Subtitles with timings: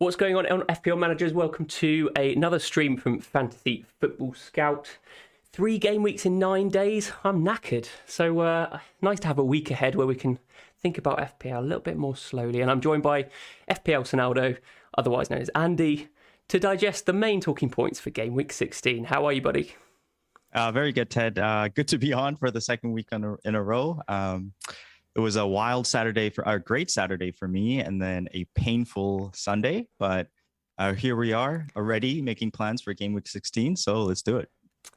[0.00, 1.34] What's going on FPL managers?
[1.34, 4.96] Welcome to a, another stream from Fantasy Football Scout.
[5.52, 7.12] Three game weeks in nine days.
[7.22, 7.86] I'm knackered.
[8.06, 10.38] So uh, nice to have a week ahead where we can
[10.78, 12.62] think about FPL a little bit more slowly.
[12.62, 13.24] And I'm joined by
[13.70, 14.56] FPL Sonaldo,
[14.96, 16.08] otherwise known as Andy,
[16.48, 19.04] to digest the main talking points for game week 16.
[19.04, 19.74] How are you, buddy?
[20.54, 21.38] Uh, very good, Ted.
[21.38, 24.00] Uh, good to be on for the second week in a, in a row.
[24.08, 24.54] Um,
[25.20, 29.30] it was a wild Saturday for a great Saturday for me, and then a painful
[29.34, 29.86] Sunday.
[29.98, 30.28] But
[30.78, 33.76] uh, here we are already making plans for game week 16.
[33.76, 34.48] So let's do it.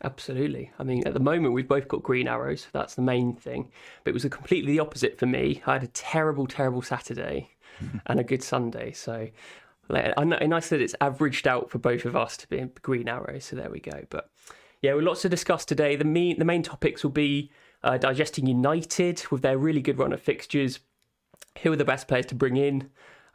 [0.01, 0.71] Absolutely.
[0.79, 2.67] I mean, at the moment, we've both got green arrows.
[2.71, 3.69] That's the main thing.
[4.03, 5.61] But it was completely the opposite for me.
[5.65, 7.49] I had a terrible, terrible Saturday
[8.05, 8.93] and a good Sunday.
[8.93, 9.27] So
[9.89, 13.43] and I said it's averaged out for both of us to be in green arrows.
[13.45, 14.05] So there we go.
[14.09, 14.29] But
[14.81, 15.97] yeah, we've lots to discuss today.
[15.97, 17.51] The main, the main topics will be
[17.83, 20.79] uh, digesting United with their really good run of fixtures.
[21.61, 22.89] Who are the best players to bring in?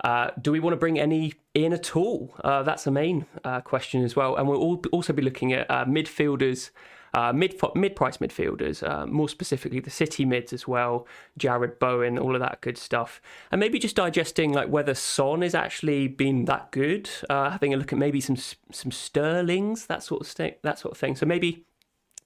[0.04, 2.34] Uh, do we want to bring any in at all?
[2.44, 4.36] Uh, that's the main uh, question as well.
[4.36, 6.70] And we'll also be looking at uh, midfielders,
[7.14, 11.06] uh, mid mid price midfielders, more specifically the City mids as well,
[11.38, 13.20] Jarrod Bowen, all of that good stuff,
[13.50, 17.08] and maybe just digesting like whether Son is actually been that good.
[17.28, 21.16] having a look at maybe some some Sterlings, that sort of that sort of thing.
[21.16, 21.64] So maybe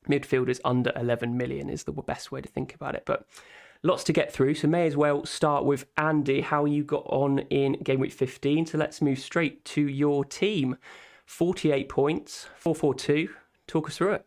[0.08, 3.04] midfielders under 11 million is the best way to think about it.
[3.06, 3.26] But
[3.82, 6.40] lots to get through, so may as well start with Andy.
[6.40, 8.66] How you got on in game week 15?
[8.66, 10.76] So let's move straight to your team.
[11.26, 13.30] 48 points, 442.
[13.66, 14.26] Talk us through it.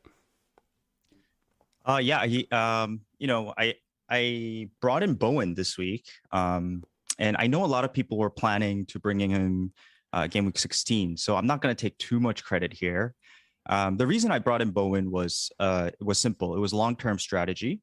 [1.85, 3.75] Uh, yeah, he, um, you know, I
[4.09, 6.83] I brought in Bowen this week, um,
[7.19, 9.73] and I know a lot of people were planning to bring in him
[10.13, 13.13] uh, game week 16, so I'm not going to take too much credit here.
[13.67, 16.55] Um, the reason I brought in Bowen was uh, was simple.
[16.55, 17.81] It was long term strategy.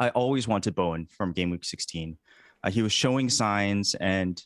[0.00, 2.16] I always wanted Bowen from game week 16.
[2.62, 4.42] Uh, he was showing signs, and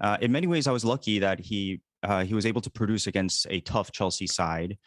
[0.00, 3.06] uh, in many ways, I was lucky that he uh, he was able to produce
[3.06, 4.78] against a tough Chelsea side.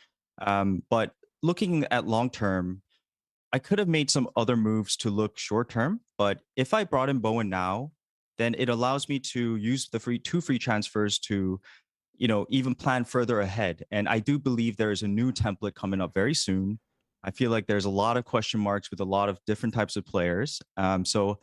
[0.41, 1.11] Um, but
[1.43, 2.81] looking at long term,
[3.51, 6.01] I could have made some other moves to look short term.
[6.17, 7.91] But if I brought in Bowen now,
[8.37, 11.59] then it allows me to use the free two free transfers to
[12.19, 13.83] you know, even plan further ahead.
[13.89, 16.79] And I do believe there is a new template coming up very soon.
[17.23, 19.95] I feel like there's a lot of question marks with a lot of different types
[19.95, 20.61] of players.
[20.77, 21.39] Um, so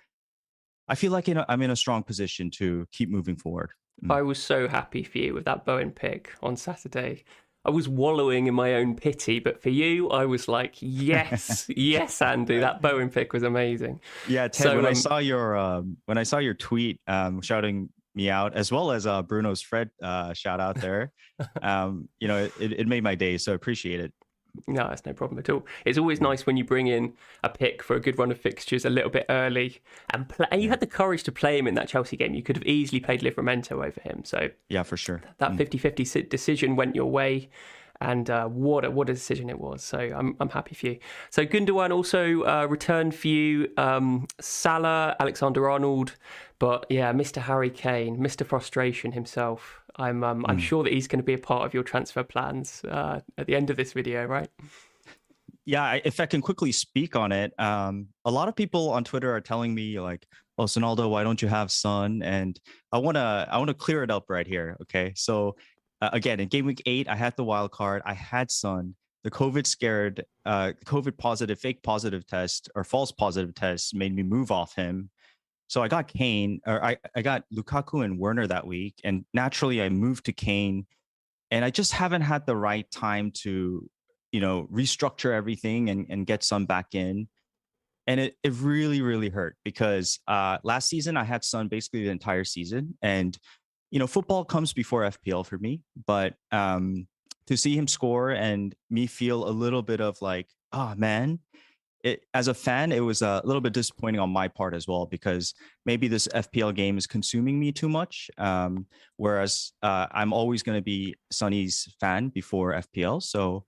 [0.86, 3.70] I feel like in a, I'm in a strong position to keep moving forward.
[4.04, 4.12] Mm.
[4.12, 7.24] I was so happy for you with that Bowen pick on Saturday.
[7.64, 12.22] I was wallowing in my own pity, but for you, I was like, yes, yes,
[12.22, 14.00] Andy, that Bowen pick was amazing.
[14.28, 14.54] Yeah, Ted.
[14.54, 18.30] So, when um, I saw your um, when I saw your tweet um, shouting me
[18.30, 21.12] out, as well as uh, Bruno's Fred uh, shout out there.
[21.62, 24.12] um, you know, it, it made my day, so appreciate it.
[24.66, 25.66] No, that's no problem at all.
[25.84, 27.12] It's always nice when you bring in
[27.44, 29.82] a pick for a good run of fixtures a little bit early,
[30.14, 30.46] and play.
[30.50, 32.34] And you had the courage to play him in that Chelsea game.
[32.34, 34.24] You could have easily played Livramento over him.
[34.24, 35.22] So yeah, for sure.
[35.38, 36.28] That 50-50 mm.
[36.28, 37.50] decision went your way
[38.00, 39.82] and uh, what a, what a decision it was.
[39.82, 40.98] So I'm I'm happy for you.
[41.30, 43.68] So Gundogan also uh, returned for you.
[43.76, 46.16] Um, Salah, Alexander Arnold,
[46.58, 47.42] but yeah, Mr.
[47.42, 48.46] Harry Kane, Mr.
[48.46, 49.80] Frustration himself.
[49.96, 50.44] I'm um, mm.
[50.48, 50.62] I'm hmm.
[50.62, 53.56] sure that he's going to be a part of your transfer plans uh, at the
[53.56, 54.48] end of this video, right?
[55.64, 59.34] Yeah, if I can quickly speak on it, um, a lot of people on Twitter
[59.34, 60.26] are telling me like,
[60.58, 62.58] "Oh, Sonaldo, why don't you have Son?" And
[62.92, 64.76] I wanna I wanna clear it up right here.
[64.82, 65.56] Okay, so
[66.00, 68.02] uh, again, in game week eight, I had the wild card.
[68.04, 68.94] I had Son.
[69.24, 74.22] The COVID scared, uh, COVID positive, fake positive test or false positive test made me
[74.22, 75.10] move off him.
[75.68, 79.82] So I got Kane, or I, I got Lukaku and Werner that week, and naturally
[79.82, 80.86] I moved to Kane,
[81.50, 83.88] and I just haven't had the right time to,
[84.30, 87.26] you know, restructure everything and and get some back in,
[88.06, 92.10] and it it really really hurt because uh, last season I had Son basically the
[92.10, 93.36] entire season, and
[93.96, 97.06] you know, football comes before FPL for me, but um,
[97.46, 101.38] to see him score and me feel a little bit of like, oh man,
[102.04, 105.06] it, as a fan, it was a little bit disappointing on my part as well
[105.06, 105.54] because
[105.86, 108.30] maybe this FPL game is consuming me too much.
[108.36, 108.84] Um,
[109.16, 113.22] whereas uh, I'm always going to be Sonny's fan before FPL.
[113.22, 113.64] So,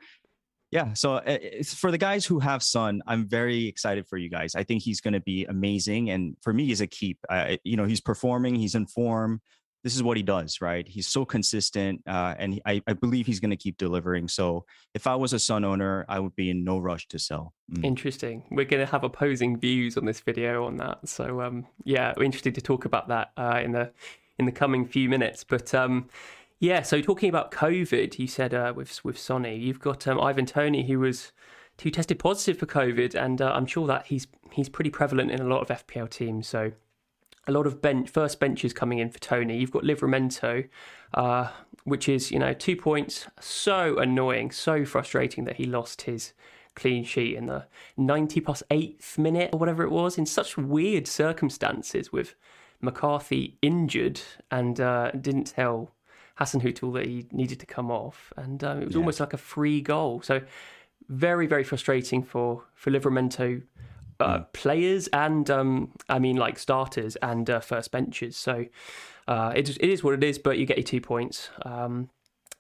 [0.70, 0.92] yeah.
[0.92, 4.54] So uh, for the guys who have Son, I'm very excited for you guys.
[4.54, 7.16] I think he's going to be amazing, and for me, he's a keep.
[7.64, 9.40] You know, he's performing, he's in form
[9.88, 10.86] this is what he does, right?
[10.86, 14.28] He's so consistent, uh, and I, I, believe he's going to keep delivering.
[14.28, 17.54] So if I was a Son owner, I would be in no rush to sell.
[17.72, 17.86] Mm.
[17.86, 18.44] Interesting.
[18.50, 21.08] We're going to have opposing views on this video on that.
[21.08, 23.90] So um, yeah, we're interested to talk about that uh, in the
[24.38, 25.42] in the coming few minutes.
[25.42, 26.10] But um,
[26.60, 30.44] yeah, so talking about COVID, you said uh, with with Sonny, you've got um, Ivan
[30.44, 31.32] Toney who was
[31.80, 35.40] who tested positive for COVID, and uh, I'm sure that he's he's pretty prevalent in
[35.40, 36.46] a lot of FPL teams.
[36.46, 36.72] So
[37.48, 39.56] a lot of bench first benches coming in for Toney.
[39.58, 40.68] You've got Livramento,
[41.14, 41.48] uh,
[41.84, 43.26] which is you know two points.
[43.40, 46.34] So annoying, so frustrating that he lost his
[46.74, 47.66] clean sheet in the
[47.96, 52.36] 90 plus eighth minute or whatever it was in such weird circumstances with
[52.80, 54.20] McCarthy injured
[54.52, 55.90] and uh, didn't tell
[56.36, 59.00] Hassan Hasenhüttl that he needed to come off, and um, it was yeah.
[59.00, 60.20] almost like a free goal.
[60.22, 60.42] So
[61.08, 63.62] very very frustrating for for Livramento
[64.20, 64.52] uh, mm.
[64.52, 68.36] players and um, I mean like starters and uh, first benches.
[68.36, 68.66] So
[69.26, 71.50] uh, it, it is what it is, but you get your two points.
[71.62, 72.10] Um,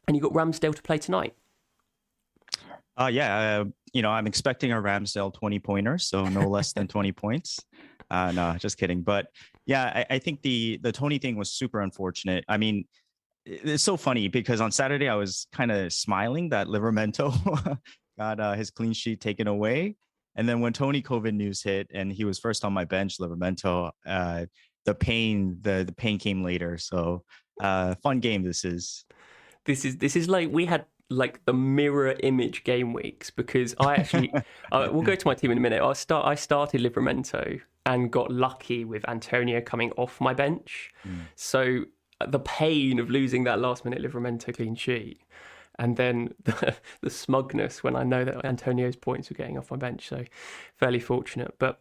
[0.06, 1.34] and you got Ramsdale to play tonight.
[2.98, 6.88] Uh, yeah, uh, you know, I'm expecting a Ramsdale 20 pointer, so no less than
[6.88, 7.60] 20 points.
[8.10, 9.02] Uh, no, just kidding.
[9.02, 9.26] But
[9.66, 12.44] yeah, I, I think the the Toney thing was super unfortunate.
[12.48, 12.86] I mean,
[13.44, 17.78] it's so funny because on Saturday I was kind of smiling that Livramento
[18.18, 19.96] got uh, his clean sheet taken away.
[20.38, 23.90] And then when Toney COVID news hit and he was first on my bench, Livramento,
[24.06, 24.46] uh,
[24.84, 26.78] the pain, the the pain came later.
[26.78, 27.24] So
[27.60, 29.04] uh, fun game this is.
[29.64, 33.96] This is this is like we had like the mirror image game weeks because I
[33.96, 34.32] actually
[34.72, 35.82] uh, we'll go to my team in a minute.
[35.82, 40.92] I start I started Livramento and got lucky with Antonio coming off my bench.
[41.04, 41.22] Mm.
[41.34, 41.84] So
[42.26, 45.20] the pain of losing that last minute Livramento clean sheet
[45.78, 49.76] and then the, the smugness when I know that Antonio's points were getting off my
[49.76, 50.08] bench.
[50.08, 50.24] So
[50.76, 51.54] fairly fortunate.
[51.58, 51.80] But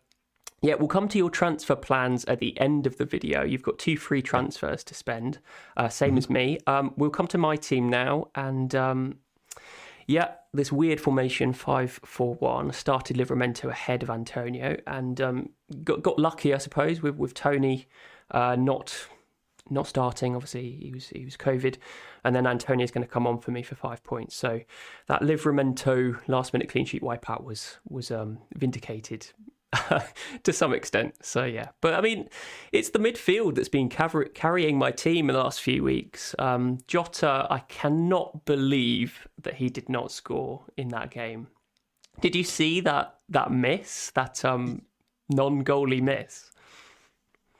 [0.61, 3.43] yeah, we'll come to your transfer plans at the end of the video.
[3.43, 5.39] You've got two free transfers to spend,
[5.75, 6.17] uh, same mm-hmm.
[6.17, 6.57] as me.
[6.65, 9.19] Um, we'll come to my team now, and um,
[10.07, 15.49] yeah, this weird formation five four one started Livramento ahead of Antonio, and um,
[15.83, 17.87] got got lucky, I suppose, with with Toney
[18.31, 19.07] uh, not
[19.69, 20.35] not starting.
[20.35, 21.75] Obviously, he was he was COVID,
[22.27, 24.35] and then Antonio's going to come on for me for five points.
[24.35, 24.59] So
[25.07, 29.27] that Livramento last minute clean sheet wipeout was was um, vindicated
[30.43, 31.15] to some extent.
[31.21, 32.27] So yeah, but I mean,
[32.73, 36.35] it's the midfield that's been cav- carrying my team in the last few weeks.
[36.37, 41.47] Um, Jota, I cannot believe that he did not score in that game.
[42.19, 44.81] Did you see that that miss, that um,
[45.29, 46.51] non-goalie miss?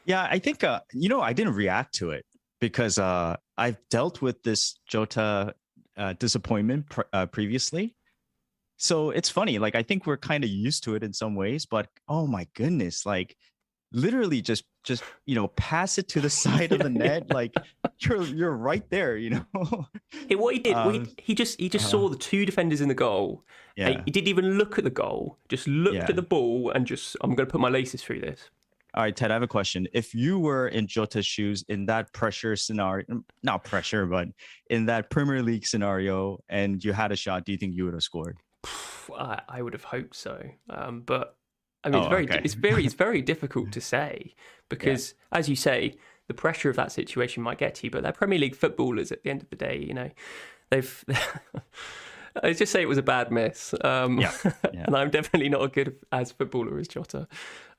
[0.04, 2.26] Yeah, I think uh, you know I didn't react to it
[2.60, 5.56] because uh, I've dealt with this Jota
[5.98, 7.96] uh, disappointment pr- uh, previously.
[8.78, 9.58] So it's funny.
[9.58, 12.48] Like I think we're kind of used to it in some ways, but oh my
[12.54, 13.36] goodness, like
[13.92, 17.54] literally just just you know pass it to the side of the net like
[18.00, 19.88] you're you're right there you know
[20.28, 22.82] hey, what he did um, he, he just he just uh, saw the two defenders
[22.82, 23.44] in the goal
[23.76, 24.02] yeah.
[24.06, 26.06] he didn't even look at the goal just looked yeah.
[26.10, 28.50] at the ball and just i'm going to put my laces through this
[28.98, 29.88] all right, Ted, I have a question.
[29.94, 33.06] If you were in Jota's shoes in that pressure scenario,
[33.44, 34.30] not pressure, but
[34.72, 37.94] in that Premier League scenario, and you had a shot, do you think you would
[37.94, 38.39] have scored?
[39.16, 40.42] I, would have hoped so.
[40.72, 41.38] Um, but
[41.84, 42.42] I mean, oh, it's very, okay.
[42.44, 44.34] it's very, it's very difficult to say
[44.68, 45.38] because, yeah.
[45.38, 45.94] as you say,
[46.27, 47.92] the pressure of that situation might get to you.
[47.92, 49.77] But they're Premier League footballers at the end of the day.
[49.77, 50.10] You know,
[50.72, 51.06] they've.
[52.44, 53.74] I just say it was a bad miss.
[53.84, 54.84] Um, yeah, yeah.
[54.86, 57.27] and I'm definitely not a good as footballer as Jota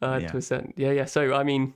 [0.03, 0.29] uh, yeah.
[0.29, 0.73] to a certain.
[0.77, 1.05] Yeah, yeah.
[1.05, 1.75] So I mean,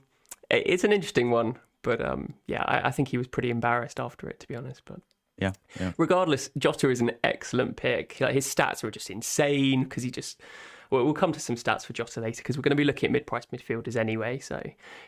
[0.49, 4.29] it's an interesting one, but um, yeah, I, I, think he was pretty embarrassed after
[4.29, 4.81] it, to be honest.
[4.85, 4.99] But
[5.37, 5.93] yeah, yeah.
[5.97, 8.17] Regardless, Jota is an excellent pick.
[8.19, 10.41] Like, his stats were just insane because he just
[10.89, 13.07] Well, we'll come to some stats for Jota later because we're going to be looking
[13.07, 14.39] at mid-priced midfielders anyway.
[14.39, 14.61] So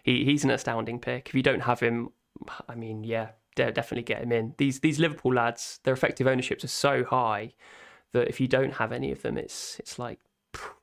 [0.04, 1.30] he, he's an astounding pick.
[1.30, 2.10] If you don't have him,
[2.68, 4.54] I mean, yeah, definitely get him in.
[4.58, 7.54] These these Liverpool lads, their effective ownerships are so high
[8.12, 10.20] that if you don't have any of them, it's it's like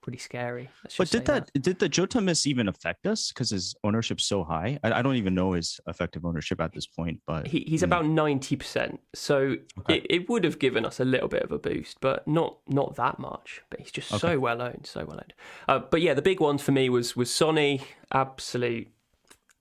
[0.02, 0.68] pretty scary.
[0.98, 4.44] But did that, that, did the Jota miss even affect us because his ownership's so
[4.44, 4.78] high?
[4.82, 7.84] I, I, don't even know his effective ownership at this point, but he, he's mm.
[7.84, 9.00] about ninety percent.
[9.14, 9.98] So okay.
[9.98, 12.96] it, it would have given us a little bit of a boost, but not not
[12.96, 13.62] that much.
[13.70, 14.20] But he's just okay.
[14.20, 15.34] so well owned, so well owned.
[15.68, 17.82] Uh, but yeah, the big one for me was was Sonny,
[18.12, 18.88] absolute,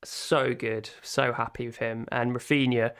[0.03, 2.91] so good, so happy with him, and Raphinha.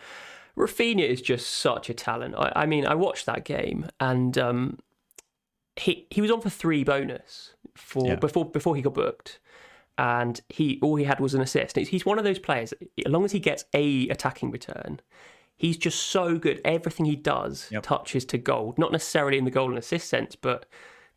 [0.58, 2.36] Raphinha is just such a talent.
[2.38, 4.38] I, I mean, I watched that game and.
[4.38, 4.80] Um,
[5.82, 8.16] he he was on for three bonus for yeah.
[8.16, 9.40] before before he got booked,
[9.98, 11.76] and he all he had was an assist.
[11.76, 12.74] He's one of those players.
[13.06, 15.00] As long as he gets a attacking return,
[15.58, 16.62] he's just so good.
[16.64, 17.84] Everything he does yep.
[17.84, 18.78] touches to gold.
[18.78, 20.66] Not necessarily in the goal and assist sense, but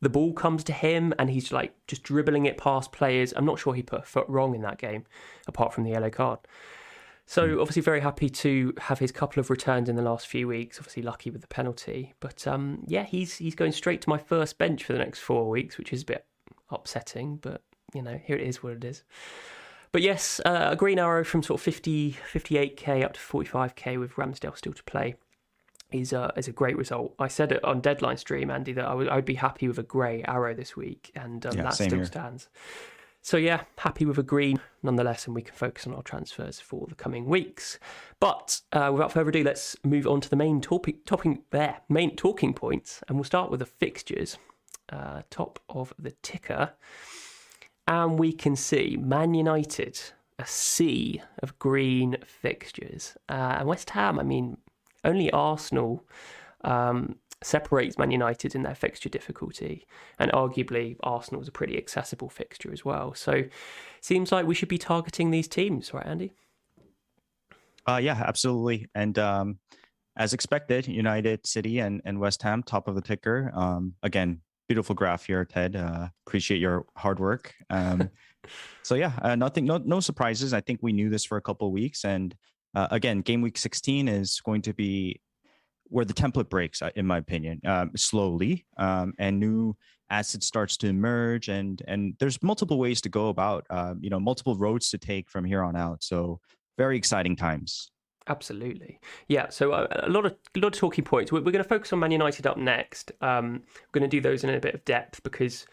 [0.01, 3.33] the ball comes to him and he's like just dribbling it past players.
[3.37, 5.05] I'm not sure he put a foot wrong in that game,
[5.47, 6.39] apart from the yellow card.
[7.27, 7.61] So hmm.
[7.61, 10.79] obviously very happy to have his couple of returns in the last few weeks.
[10.79, 14.59] Obviously lucky with the penalty, but um, yeah, he's he's going straight to my first
[14.59, 16.27] bench for the next four weeks, which is a bit
[16.71, 17.63] upsetting, but
[17.95, 19.03] you know here it is what it is.
[19.93, 24.15] But yes, uh, a green arrow from sort of 50, 58k up to 45k with
[24.15, 25.15] Ramsdale still to play
[25.93, 27.15] is a, is a great result.
[27.21, 29.79] I said it on deadline stream, Andy, that I would, I would be happy with
[29.79, 32.05] a grey arrow this week, and um, yeah, that still here.
[32.05, 32.49] stands.
[33.25, 36.87] So yeah, happy with a green nonetheless, and we can focus on our transfers for
[36.87, 37.79] the coming weeks.
[38.21, 42.17] But uh, without further ado, let's move on to the main topic, topping there, main
[42.17, 44.37] talking points, and we'll start with the fixtures.
[44.91, 46.75] Uh, top of the ticker,
[47.89, 49.99] and we can see Man United
[50.39, 54.21] a sea of green fixtures, uh, and West Ham.
[54.21, 54.59] I mean,
[55.03, 56.05] only Arsenal
[56.61, 59.87] um, separates Man United in their fixture difficulty,
[60.19, 63.15] and arguably Arsenal is a pretty accessible fixture as well.
[63.15, 63.45] So,
[64.01, 66.33] seems like we should be targeting these teams, right, Andy?
[67.87, 68.89] Uh, yeah, absolutely.
[68.95, 69.59] And um,
[70.17, 73.51] as expected, United, City, and, and West Ham, top of the ticker.
[73.55, 75.77] Um, again, beautiful graph here, Ted.
[75.77, 77.53] Uh, appreciate your hard work.
[77.71, 78.11] Um,
[78.83, 80.55] so yeah, uh, nothing, no, no surprises.
[80.55, 82.35] I think we knew this for a couple of weeks, and
[82.75, 85.21] uh, again, game week 16 is going to be
[85.89, 89.77] where the template breaks, uh, in my opinion, um, slowly, um, and new
[90.11, 94.21] acid starts to emerge, and and there's multiple ways to go about, uh, you know,
[94.21, 96.03] multiple roads to take from here on out.
[96.03, 96.41] So
[96.77, 97.91] very exciting times.
[98.27, 99.51] Absolutely, yeah.
[99.51, 101.31] So uh, a lot of a lot of talking points.
[101.31, 103.13] We're, we're going to focus on Man United up next.
[103.21, 105.67] Um, we're going to do those in a bit of depth because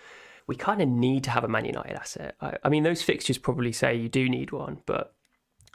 [0.47, 2.35] we kind of need to have a Man United asset.
[2.41, 5.13] I, I mean, those fixtures probably say you do need one, but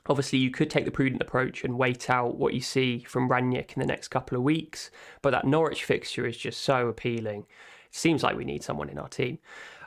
[0.09, 3.75] Obviously, you could take the prudent approach and wait out what you see from Rangnick
[3.75, 4.91] in the next couple of weeks,
[5.23, 7.41] but that Norwich fixture is just so appealing.
[7.89, 9.39] It seems like we need someone in our team.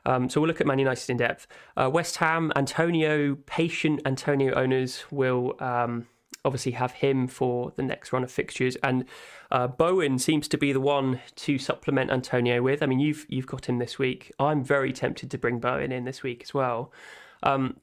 [0.06, 1.48] Um, so we'll look at Man United in depth.
[1.76, 6.08] Uh, West Ham, Antonio, patient Antonio owners will um,
[6.46, 9.06] obviously have him for the next run of fixtures, and
[9.52, 12.82] uh, Bowen seems to be the one to supplement Antonio with.
[12.82, 14.32] I mean, you've you've got him this week.
[14.40, 16.92] I'm very tempted to bring Bowen in this week as well.
[17.44, 17.78] Um,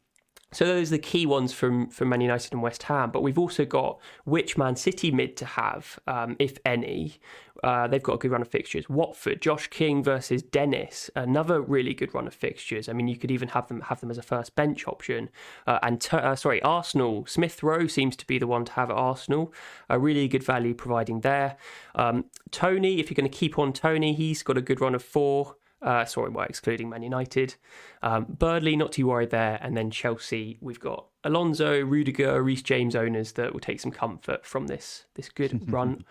[0.57, 3.11] so those are the key ones from from Man United and West Ham.
[3.11, 7.17] But we've also got which Man City mid to have, um, if any.
[7.63, 8.89] Uh, they've got a good run of fixtures.
[8.89, 12.87] Watford, Josh King versus Dennis, another really good run of fixtures.
[12.89, 15.29] I mean, you could even have them have them as a first bench option.
[15.67, 18.91] Uh, and t- uh, sorry, Arsenal, Smith Rowe seems to be the one to have
[18.91, 19.53] at Arsenal.
[19.91, 21.59] A really good value providing there.
[21.95, 25.03] Um, Toney, if you're going to keep on Toney, he's got a good run of
[25.03, 25.57] four.
[25.83, 27.55] Uh, sorry, well, excluding Man United.
[28.03, 29.59] Um, Burnley, not too worried there.
[29.61, 34.47] And then Chelsea, we've got Alonso, Rudiger, Reece James owners that will take some comfort
[34.47, 36.05] from this this good run,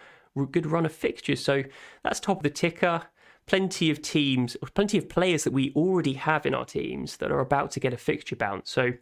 [0.52, 1.44] good run of fixtures.
[1.44, 1.64] So
[2.04, 3.04] that's top of the ticker.
[3.48, 7.40] Plenty of teams, plenty of players that we already have in our teams that are
[7.40, 8.72] about to get a fixture bounce.
[8.72, 8.94] So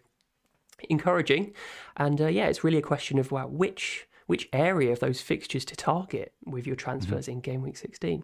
[0.90, 1.54] encouraging.
[1.98, 5.66] And uh, yeah, it's really a question of well, which which area of those fixtures
[5.66, 7.34] to target with your transfers mm-hmm.
[7.34, 8.24] in game week 16.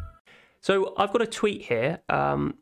[0.61, 2.01] So I've got a tweet here.
[2.07, 2.55] Um,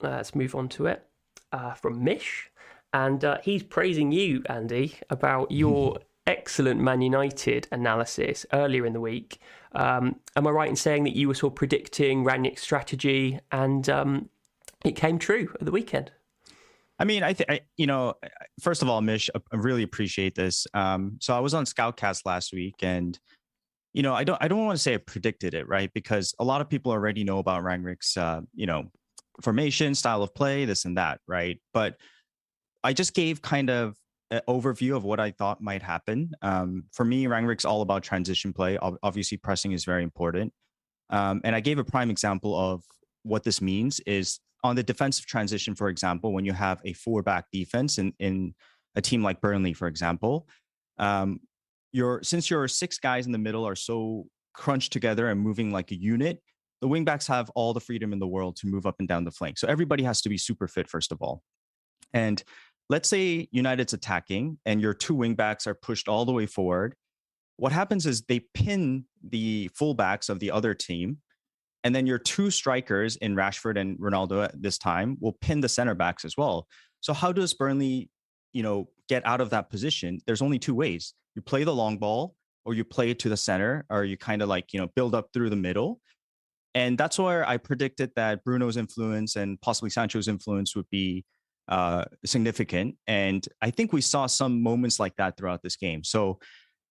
[0.00, 1.02] let's move on to it
[1.50, 2.50] uh, from Mish,
[2.92, 9.00] and uh, he's praising you, Andy, about your excellent Man United analysis earlier in the
[9.00, 9.40] week.
[9.72, 13.88] Um, am I right in saying that you were sort of predicting Rangnick's strategy, and
[13.88, 14.28] um,
[14.84, 16.12] it came true at the weekend?
[16.98, 18.14] I mean, I think you know.
[18.60, 20.66] First of all, Mish, I really appreciate this.
[20.74, 23.18] Um, so I was on Scoutcast last week, and
[23.92, 25.90] you know, I don't I don't want to say I predicted it, right?
[25.92, 28.90] Because a lot of people already know about Rangnick's uh, you know,
[29.42, 31.60] formation, style of play, this and that, right?
[31.74, 31.96] But
[32.84, 33.96] I just gave kind of
[34.30, 36.30] an overview of what I thought might happen.
[36.40, 38.78] Um, for me, Rangnick's all about transition play.
[39.02, 40.52] Obviously, pressing is very important.
[41.10, 42.84] Um, and I gave a prime example of
[43.24, 47.22] what this means is on the defensive transition, for example, when you have a four
[47.22, 48.54] back defense in, in
[48.94, 50.46] a team like Burnley, for example,
[50.98, 51.40] um,
[51.92, 55.90] your since your six guys in the middle are so crunched together and moving like
[55.90, 56.42] a unit,
[56.80, 59.30] the wingbacks have all the freedom in the world to move up and down the
[59.30, 59.58] flank.
[59.58, 61.42] So everybody has to be super fit first of all.
[62.12, 62.42] And
[62.88, 66.94] let's say United's attacking and your two wingbacks are pushed all the way forward.
[67.56, 71.18] What happens is they pin the fullbacks of the other team.
[71.84, 75.68] And then your two strikers in Rashford and Ronaldo at this time will pin the
[75.68, 76.66] center backs as well.
[77.00, 78.10] So how does Burnley,
[78.52, 80.18] you know, get out of that position?
[80.26, 82.34] There's only two ways you play the long ball
[82.64, 85.14] or you play it to the center or you kind of like you know build
[85.14, 86.00] up through the middle.
[86.74, 91.24] And that's where i predicted that bruno's influence and possibly sancho's influence would be
[91.68, 96.04] uh, significant and i think we saw some moments like that throughout this game.
[96.04, 96.38] So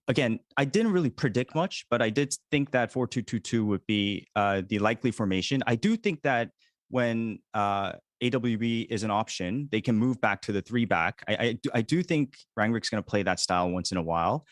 [0.09, 4.63] again i didn't really predict much but i did think that 4222 would be uh,
[4.67, 5.63] the likely formation.
[5.65, 6.49] I do think that
[6.89, 11.23] when uh, AWB is an option, they can move back to the three back.
[11.27, 14.01] I, I, do, I do think Rangnick's going to play that style once in a
[14.01, 14.45] while.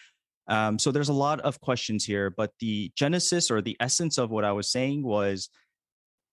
[0.48, 4.30] Um, so there's a lot of questions here, but the genesis or the essence of
[4.32, 5.50] what I was saying was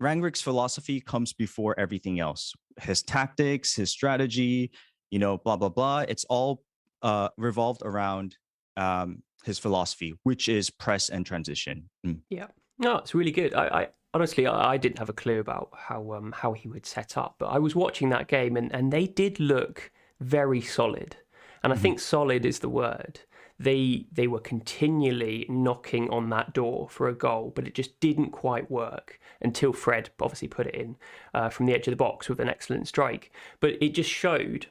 [0.01, 2.53] Rangnick's philosophy comes before everything else.
[2.81, 4.71] His tactics, his strategy,
[5.11, 6.01] you know, blah blah blah.
[6.01, 6.63] It's all
[7.03, 8.37] uh, revolved around
[8.77, 11.89] um, his philosophy, which is press and transition.
[12.07, 12.21] Mm.
[12.31, 12.47] Yeah,
[12.79, 13.55] no, it's really good.
[13.55, 17.19] I, I honestly, I, didn't have a clue about how um, how he would set
[17.19, 21.17] up, but I was watching that game and, and they did look very solid,
[21.63, 21.83] and I mm-hmm.
[21.83, 23.21] think solid is the word.
[23.59, 28.31] They they were continually knocking on that door for a goal, but it just didn't
[28.31, 30.97] quite work until Fred obviously put it in
[31.35, 33.33] uh, from the edge of the box with an excellent strike.
[33.61, 34.67] But it just showed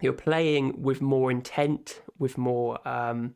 [0.00, 2.86] you're playing with more intent, with more.
[2.88, 3.34] Um,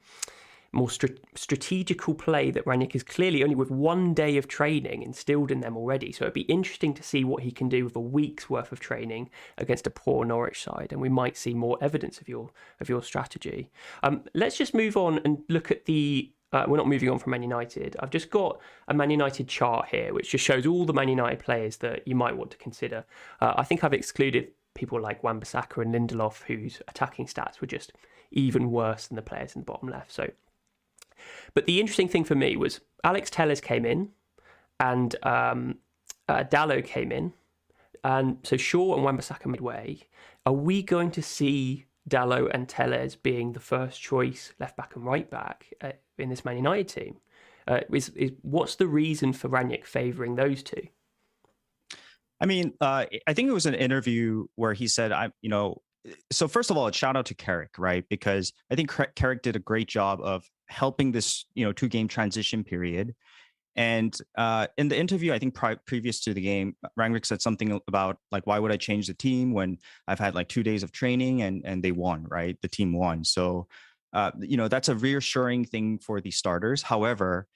[0.76, 5.60] more strategical play that Rangnick is clearly only with one day of training instilled in
[5.60, 6.12] them already.
[6.12, 8.80] So it'd be interesting to see what he can do with a week's worth of
[8.80, 12.88] training against a poor Norwich side, and we might see more evidence of your of
[12.88, 13.70] your strategy.
[14.02, 16.30] Um, let's just move on and look at the.
[16.52, 17.96] Uh, we're not moving on from Man United.
[17.98, 21.40] I've just got a Man United chart here, which just shows all the Man United
[21.40, 23.04] players that you might want to consider.
[23.40, 27.92] Uh, I think I've excluded people like Wan-Bissaka and Lindelof, whose attacking stats were just
[28.30, 30.12] even worse than the players in the bottom left.
[30.12, 30.30] So
[31.55, 34.11] but the interesting thing for me was Alex Telles came in
[34.81, 35.79] and um,
[36.29, 37.33] uh, Dalot came in.
[38.05, 39.98] And so Shaw and Wan-Bissaka midway.
[40.44, 45.05] Are we going to see Dalot and Telles being the first choice left back and
[45.05, 47.16] right back uh, in this Man United team?
[47.66, 50.87] Uh, is, is what's the reason for Rangnick favouring those two?
[52.40, 55.81] I mean, uh, I think it was an interview where he said, "I, you know,
[56.31, 58.05] so first of all, a shout out to Carrick, right?
[58.09, 62.09] Because I think Carrick did a great job of helping this, you know, two game
[62.09, 63.14] transition period.
[63.77, 67.79] And uh, in the interview, I think pri- previous to the game, Rangnick said something
[67.88, 70.92] about like, why would I change the team when I've had like two days of
[70.92, 72.57] training and and they won, right?
[72.62, 73.23] The team won.
[73.25, 73.69] So,
[74.14, 76.83] uh, you know, that's a reassuring thing for the starters.
[76.83, 77.47] However,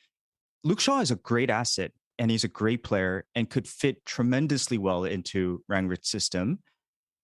[0.62, 4.76] Luke Shaw is a great asset and he's a great player and could fit tremendously
[4.76, 6.58] well into Rangnick's system.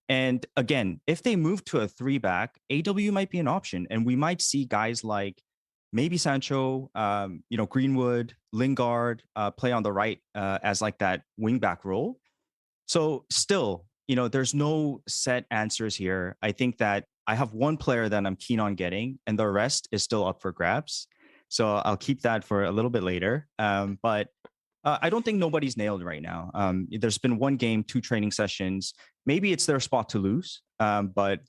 [0.09, 3.87] And again, if they move to a three back, AW might be an option.
[3.91, 5.43] And we might see guys like
[5.93, 10.99] maybe Sancho, um, you know, Greenwood, Lingard uh, play on the right uh, as like
[10.99, 12.19] that wing back role.
[12.87, 16.37] So still, you know, there's no set answers here.
[16.43, 19.89] I think that I have one player that I'm keen on getting, and the rest
[19.91, 21.09] is still up for grabs.
[21.49, 23.49] So I'll keep that for a little bit later.
[23.59, 24.29] Um, but
[24.87, 26.53] uh, I don't think nobody's nailed right now.
[26.55, 28.95] Um, there's been one game, two training sessions.
[29.27, 31.41] Maybe it's their spot to lose, um, but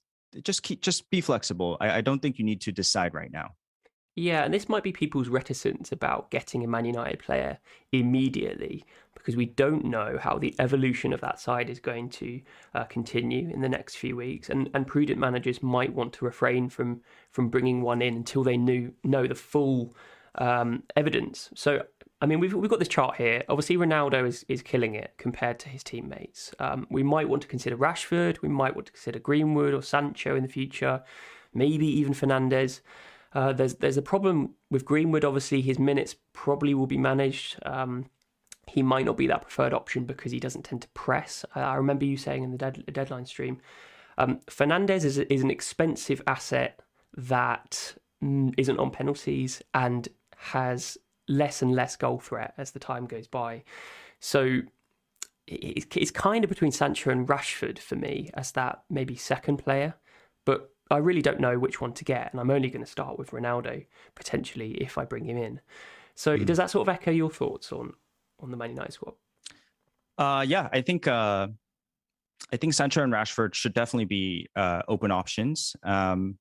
[0.41, 1.77] just keep just be flexible.
[1.79, 3.51] I, I don't think you need to decide right now.
[4.15, 7.59] Yeah, and this might be people's reticence about getting a Man United player
[7.91, 12.41] immediately because we don't know how the evolution of that side is going to
[12.73, 16.69] uh, continue in the next few weeks, and and prudent managers might want to refrain
[16.69, 19.95] from from bringing one in until they knew know the full
[20.39, 21.51] um, evidence.
[21.53, 21.83] So.
[22.19, 23.43] I mean, we've we've got this chart here.
[23.47, 26.53] Obviously, Ronaldo is, is killing it compared to his teammates.
[26.59, 28.41] Um, we might want to consider Rashford.
[28.41, 31.03] We might want to consider Greenwood or Sancho in the future.
[31.53, 32.81] Maybe even Fernandes.
[33.33, 35.23] Uh, there's there's a problem with Greenwood.
[35.23, 37.59] Obviously, his minutes probably will be managed.
[37.65, 38.09] Um,
[38.67, 41.45] he might not be that preferred option because he doesn't tend to press.
[41.55, 43.61] Uh, I remember you saying in the dead, deadline stream,
[44.17, 46.79] um, Fernandes is, is an expensive asset
[47.15, 50.97] that isn't on penalties and has
[51.27, 53.63] less and less goal threat as the time goes by.
[54.19, 54.61] So
[55.47, 59.95] it's kind of between Sancho and Rashford for me as that maybe second player,
[60.45, 63.17] but I really don't know which one to get, and I'm only going to start
[63.17, 63.85] with Ronaldo
[64.15, 65.61] potentially if I bring him in.
[66.15, 66.45] So mm.
[66.45, 67.93] does that sort of echo your thoughts on
[68.39, 69.13] on the Man United squad?
[70.17, 71.47] Uh, yeah, I think uh,
[72.51, 75.75] I think Sancho and Rashford should definitely be uh, open options.
[75.83, 76.37] Um,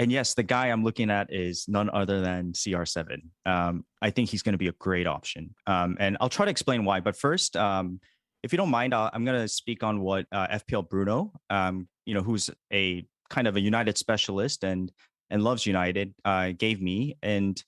[0.00, 3.18] and yes, the guy I'm looking at is none other than CR7.
[3.44, 6.50] Um, I think he's going to be a great option, um, and I'll try to
[6.50, 7.00] explain why.
[7.00, 8.00] But first, um,
[8.42, 11.86] if you don't mind, i am going to speak on what uh, FPL Bruno, um,
[12.06, 14.90] you know, who's a kind of a United specialist and
[15.28, 17.18] and loves United, uh, gave me.
[17.22, 17.62] And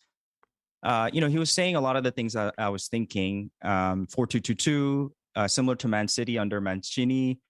[0.82, 3.50] uh, you know, he was saying a lot of the things I, I was thinking.
[3.60, 7.40] Um, four two two two, uh, similar to Man City under Mancini.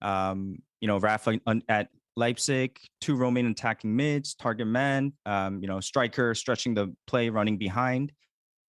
[0.00, 5.12] Um, you know, Rafa at Leipzig, two Romanian attacking mids, target man.
[5.24, 8.12] Um, you know, striker stretching the play, running behind.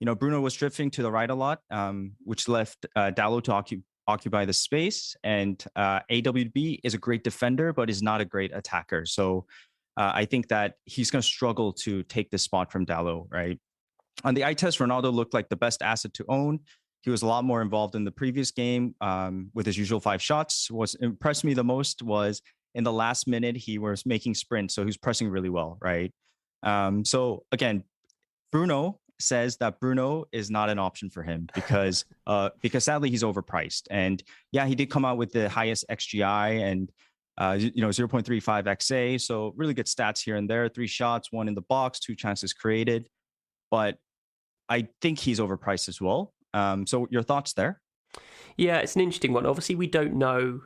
[0.00, 3.44] You know, Bruno was drifting to the right a lot, um, which left uh, Dalot
[3.44, 5.16] to occupy the space.
[5.24, 9.04] And uh, AWB is a great defender, but is not a great attacker.
[9.06, 9.46] So
[9.96, 13.58] uh, I think that he's going to struggle to take this spot from Dalot, right?
[14.24, 16.60] On the eye test, Ronaldo looked like the best asset to own.
[17.02, 20.20] He was a lot more involved in the previous game um, with his usual five
[20.20, 20.70] shots.
[20.70, 22.42] What impressed me the most was
[22.74, 24.74] in the last minute, he was making sprints.
[24.74, 26.12] So he was pressing really well, right?
[26.62, 27.84] Um, so again,
[28.52, 33.22] Bruno says that Bruno is not an option for him because uh, because sadly he's
[33.22, 33.82] overpriced.
[33.90, 36.90] And yeah, he did come out with the highest XGI and
[37.36, 40.68] uh, you know 0.35 XA, so really good stats here and there.
[40.68, 43.08] Three shots, one in the box, two chances created.
[43.70, 43.98] But
[44.68, 46.32] I think he's overpriced as well.
[46.52, 47.80] Um, so your thoughts there?
[48.56, 49.46] Yeah, it's an interesting one.
[49.46, 50.62] Obviously, we don't know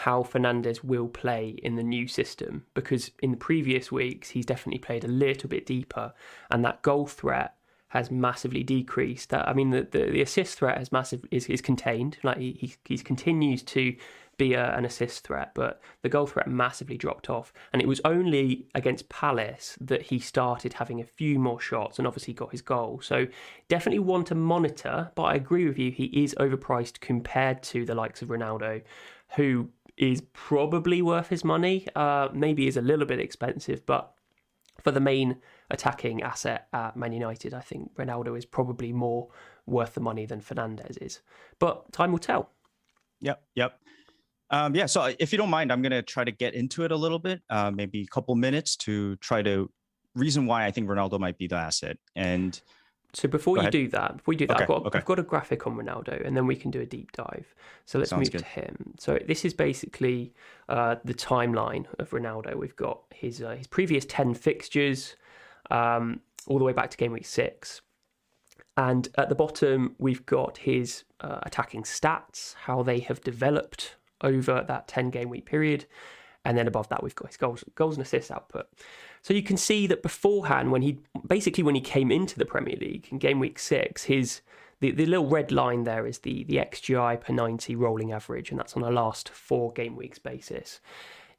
[0.00, 4.78] how Fernandes will play in the new system because in the previous weeks he's definitely
[4.78, 6.12] played a little bit deeper,
[6.50, 7.54] and that goal threat
[7.88, 9.32] has massively decreased.
[9.32, 12.18] I mean, the, the, the assist threat has massive is, is contained.
[12.22, 13.96] Like he, he he's continues to
[14.36, 17.54] be a, an assist threat, but the goal threat massively dropped off.
[17.72, 22.06] And it was only against Palace that he started having a few more shots and
[22.06, 23.00] obviously got his goal.
[23.02, 23.28] So
[23.68, 25.10] definitely one to monitor.
[25.14, 28.82] But I agree with you, he is overpriced compared to the likes of Ronaldo,
[29.36, 31.86] who is probably worth his money.
[31.94, 34.12] Uh, maybe is a little bit expensive, but
[34.82, 35.38] for the main
[35.70, 39.28] attacking asset at Man United, I think Ronaldo is probably more
[39.64, 41.20] worth the money than Fernandes is.
[41.58, 42.50] But time will tell.
[43.20, 43.80] Yep, yep.
[44.50, 46.92] Um, yeah, so if you don't mind, I'm going to try to get into it
[46.92, 49.70] a little bit, uh, maybe a couple minutes to try to
[50.14, 51.98] reason why I think Ronaldo might be the asset.
[52.14, 52.60] And
[53.16, 54.98] so before you do that, before you do that, okay, I've, got, okay.
[54.98, 57.54] I've got a graphic on Ronaldo, and then we can do a deep dive.
[57.86, 58.38] So let's Sounds move good.
[58.40, 58.92] to him.
[58.98, 60.34] So this is basically
[60.68, 62.54] uh, the timeline of Ronaldo.
[62.56, 65.16] We've got his uh, his previous ten fixtures,
[65.70, 67.80] um, all the way back to game week six.
[68.76, 74.62] And at the bottom, we've got his uh, attacking stats, how they have developed over
[74.68, 75.86] that 10 game week period.
[76.46, 78.66] And then above that, we've got his goals, goals and assists output.
[79.22, 82.76] So you can see that beforehand, when he basically when he came into the Premier
[82.76, 84.40] League in game week six, his
[84.80, 88.58] the, the little red line there is the the XGI per 90 rolling average, and
[88.58, 90.80] that's on a last four game weeks basis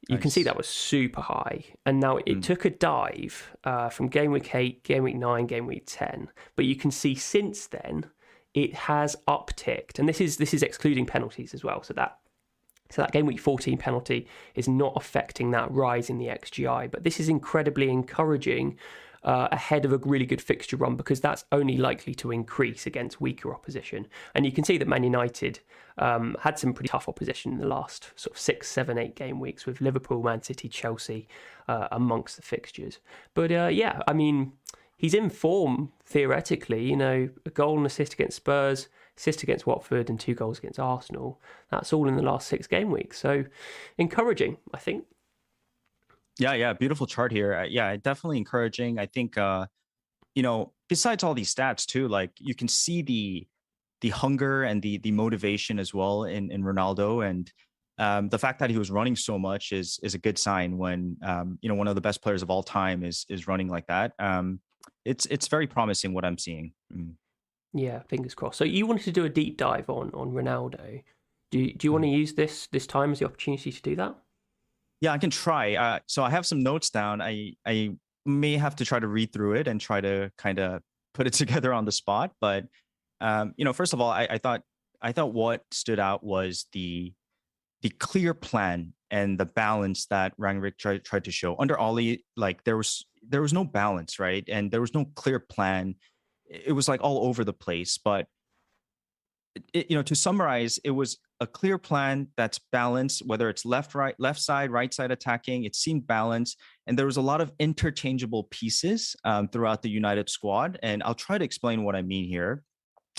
[0.06, 0.22] you nice.
[0.22, 1.64] can see that was super high.
[1.84, 2.42] And now it mm.
[2.42, 6.28] took a dive uh, from game week eight, game week nine, game week 10.
[6.56, 8.06] But you can see since then
[8.54, 9.98] it has upticked.
[9.98, 11.82] And this is this is excluding penalties as well.
[11.82, 12.17] So that
[12.90, 16.90] so that game week 14 penalty is not affecting that rise in the XGI.
[16.90, 18.78] But this is incredibly encouraging
[19.24, 23.20] uh, ahead of a really good fixture run because that's only likely to increase against
[23.20, 24.06] weaker opposition.
[24.34, 25.60] And you can see that Man United
[25.98, 29.40] um, had some pretty tough opposition in the last sort of six, seven, eight game
[29.40, 31.28] weeks with Liverpool, Man City, Chelsea
[31.66, 32.98] uh, amongst the fixtures.
[33.34, 34.52] But uh, yeah, I mean,
[34.96, 36.84] he's in form theoretically.
[36.84, 40.78] You know, a goal and assist against Spurs, assist against Watford, and two goals against
[40.78, 41.40] Arsenal.
[41.70, 43.18] That's all in the last six game weeks.
[43.18, 43.44] So
[43.98, 45.04] encouraging, I think.
[46.38, 47.54] Yeah, yeah, beautiful chart here.
[47.54, 48.98] Uh, yeah, definitely encouraging.
[48.98, 49.66] I think, uh,
[50.34, 53.46] you know, besides all these stats too, like you can see the
[54.00, 57.52] the hunger and the the motivation as well in in Ronaldo and
[57.98, 61.16] um, the fact that he was running so much is is a good sign when
[61.22, 63.86] um, you know one of the best players of all time is is running like
[63.88, 64.12] that.
[64.18, 64.60] Um,
[65.04, 66.72] it's it's very promising what I'm seeing.
[66.96, 67.14] Mm.
[67.74, 68.58] Yeah, fingers crossed.
[68.58, 71.02] So you wanted to do a deep dive on on Ronaldo.
[71.50, 72.18] Do you, do you want to mm.
[72.18, 74.16] use this this time as the opportunity to do that?
[75.00, 75.74] Yeah, I can try.
[75.74, 77.20] Uh, so I have some notes down.
[77.20, 80.82] I I may have to try to read through it and try to kind of
[81.14, 82.32] put it together on the spot.
[82.40, 82.66] But
[83.20, 84.62] um, you know, first of all, I, I thought
[85.00, 87.12] I thought what stood out was the
[87.82, 92.18] the clear plan and the balance that Rangnick tried, tried to show under Ole.
[92.36, 94.44] Like there was there was no balance, right?
[94.48, 95.94] And there was no clear plan.
[96.48, 97.98] It was like all over the place.
[97.98, 98.26] But
[99.72, 103.94] it, you know, to summarize, it was a clear plan that's balanced, whether it's left,
[103.94, 105.64] right, left side, right side attacking.
[105.64, 110.28] It seemed balanced, and there was a lot of interchangeable pieces um, throughout the United
[110.28, 110.78] squad.
[110.82, 112.62] And I'll try to explain what I mean here.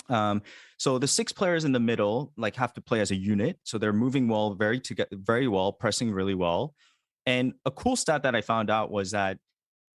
[0.08, 0.42] Um,
[0.78, 3.78] so the six players in the middle like have to play as a unit, so
[3.78, 6.74] they're moving well, very to get very well, pressing really well.
[7.26, 9.38] And a cool stat that I found out was that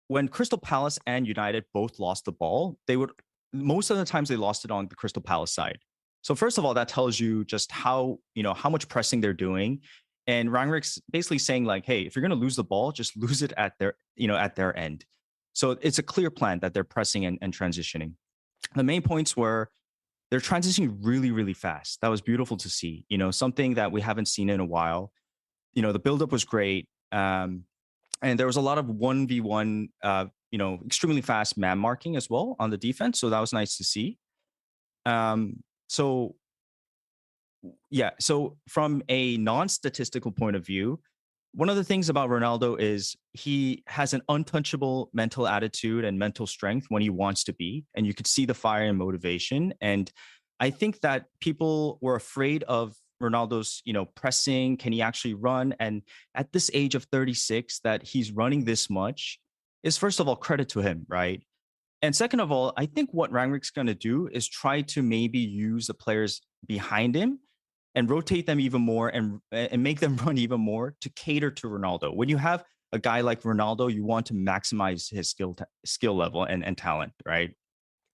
[0.07, 3.11] when Crystal Palace and United both lost the ball, they would
[3.53, 5.79] most of the times they lost it on the Crystal Palace side.
[6.21, 9.33] So first of all, that tells you just how you know how much pressing they're
[9.33, 9.81] doing.
[10.27, 13.41] And Rangnick's basically saying like, hey, if you're going to lose the ball, just lose
[13.41, 15.05] it at their you know at their end.
[15.53, 18.13] So it's a clear plan that they're pressing and, and transitioning.
[18.75, 19.69] The main points were
[20.29, 22.01] they're transitioning really, really fast.
[22.01, 23.05] That was beautiful to see.
[23.07, 25.11] You know, something that we haven't seen in a while.
[25.73, 26.87] You know, the buildup was great.
[27.11, 27.63] Um,
[28.25, 32.27] and there was a lot of 1v1, uh, you know, extremely fast man marking as
[32.27, 33.19] well on the defense.
[33.19, 34.17] So that was nice to see.
[35.05, 36.35] Um, so,
[37.91, 38.11] yeah.
[38.19, 40.99] So, from a non statistical point of view,
[41.53, 46.47] one of the things about Ronaldo is he has an untouchable mental attitude and mental
[46.47, 47.85] strength when he wants to be.
[47.95, 49.71] And you could see the fire and motivation.
[49.81, 50.11] And
[50.59, 54.77] I think that people were afraid of Ronaldo's, you know, pressing.
[54.77, 55.75] Can he actually run?
[55.79, 56.01] And
[56.33, 59.39] at this age of 36, that he's running this much
[59.83, 61.41] is first of all credit to him, right?
[62.01, 65.39] And second of all, I think what Rangnick's going to do is try to maybe
[65.39, 67.39] use the players behind him
[67.95, 71.67] and rotate them even more and and make them run even more to cater to
[71.67, 72.15] Ronaldo.
[72.15, 76.43] When you have a guy like Ronaldo, you want to maximize his skill skill level
[76.43, 77.55] and, and talent, right?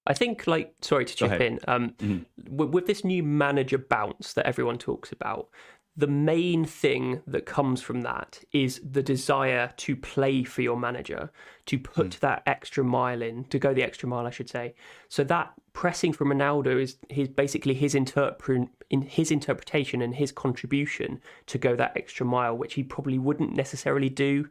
[0.08, 2.56] I think, like, sorry to chip in, um, mm-hmm.
[2.56, 5.50] with, with this new manager bounce that everyone talks about,
[5.98, 11.30] the main thing that comes from that is the desire to play for your manager,
[11.66, 12.20] to put mm.
[12.20, 14.74] that extra mile in, to go the extra mile, I should say.
[15.10, 20.32] So that pressing from Ronaldo is his basically his interpret in his interpretation and his
[20.32, 24.48] contribution to go that extra mile, which he probably wouldn't necessarily do.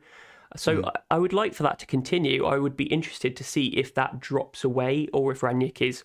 [0.57, 0.93] So mm.
[1.11, 2.45] I would like for that to continue.
[2.45, 6.05] I would be interested to see if that drops away or if Rangnick is,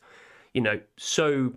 [0.53, 1.53] you know, so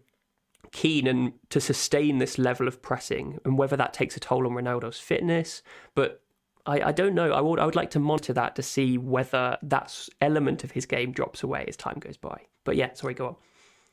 [0.73, 4.53] keen and to sustain this level of pressing and whether that takes a toll on
[4.53, 5.63] Ronaldo's fitness.
[5.95, 6.23] But
[6.67, 7.33] I, I don't know.
[7.33, 10.87] I would I would like to monitor that to see whether that element of his
[10.87, 12.43] game drops away as time goes by.
[12.65, 13.37] But yeah, sorry, go on.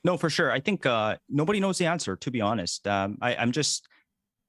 [0.04, 0.52] No, for sure.
[0.52, 2.16] I think uh, nobody knows the answer.
[2.16, 3.88] To be honest, um, I, I'm just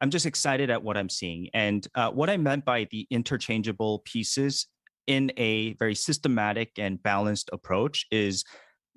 [0.00, 4.00] I'm just excited at what I'm seeing, and uh, what I meant by the interchangeable
[4.00, 4.66] pieces
[5.06, 8.44] in a very systematic and balanced approach is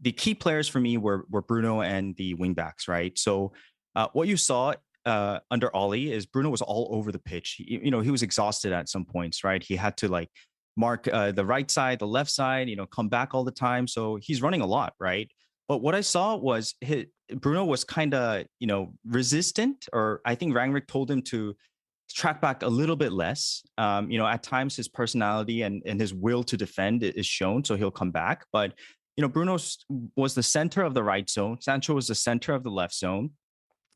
[0.01, 3.17] the key players for me were were Bruno and the wingbacks, right?
[3.17, 3.53] So
[3.95, 4.73] uh, what you saw
[5.05, 7.55] uh, under Ole is Bruno was all over the pitch.
[7.57, 9.63] He, you know, he was exhausted at some points, right?
[9.63, 10.29] He had to like
[10.75, 13.88] mark uh, the right side, the left side, you know, come back all the time.
[13.88, 15.29] So he's running a lot, right?
[15.69, 17.05] But what I saw was his,
[17.36, 21.55] Bruno was kind of, you know, resistant, or I think Rangnick told him to
[22.12, 23.62] track back a little bit less.
[23.77, 27.63] Um, you know, at times his personality and, and his will to defend is shown,
[27.63, 28.45] so he'll come back.
[28.51, 28.73] But
[29.15, 29.60] you know, Bruno
[30.15, 31.58] was the center of the right zone.
[31.62, 33.32] Sancho was the center of the left zone.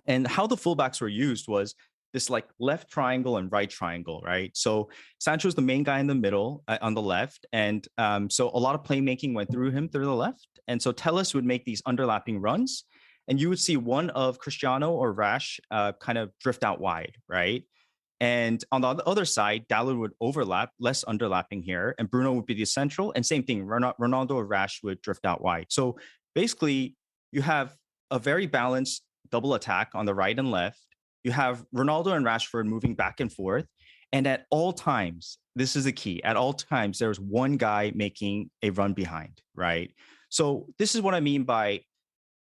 [0.05, 1.75] And how the fullbacks were used was
[2.13, 4.52] this like left triangle and right triangle, right?
[4.54, 7.45] So Sancho was the main guy in the middle uh, on the left.
[7.52, 10.47] And um, so a lot of playmaking went through him through the left.
[10.67, 12.86] And so Telles would make these underlapping runs.
[13.28, 17.15] And you would see one of Cristiano or Rash uh, kind of drift out wide,
[17.28, 17.63] right?
[18.19, 22.54] And on the other side, Dalot would overlap, less underlapping here, and Bruno would be
[22.54, 23.12] the central.
[23.15, 25.65] And same thing, Ronaldo or Rash would drift out wide.
[25.69, 25.97] So
[26.36, 26.95] basically,
[27.32, 27.76] you have
[28.12, 30.86] a very balanced double attack on the right and left.
[31.23, 33.65] You have Ronaldo and Rashford moving back and forth.
[34.12, 36.23] And at all times, this is the key.
[36.23, 39.91] At all times, there's one guy making a run behind, right?
[40.29, 41.81] So this is what I mean by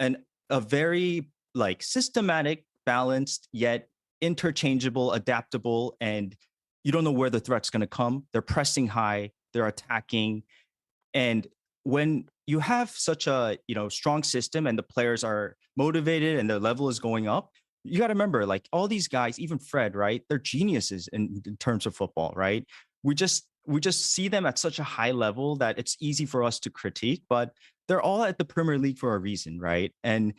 [0.01, 3.89] an a very like systematic, balanced, yet
[4.21, 6.37] interchangeable, adaptable, and
[6.85, 8.25] you don't know where the threat's going to come.
[8.33, 10.43] They're pressing high, they're attacking,
[11.15, 11.47] and
[11.85, 16.49] when you have such a you know strong system and the players are motivated and
[16.49, 17.51] their level is going up,
[17.85, 20.23] you got to remember like all these guys, even Fred, right?
[20.29, 22.65] They're geniuses in, in terms of football, right?
[23.03, 26.43] We just we just see them at such a high level that it's easy for
[26.43, 27.53] us to critique, but
[27.87, 29.93] they're all at the Premier League for a reason, right?
[30.03, 30.35] And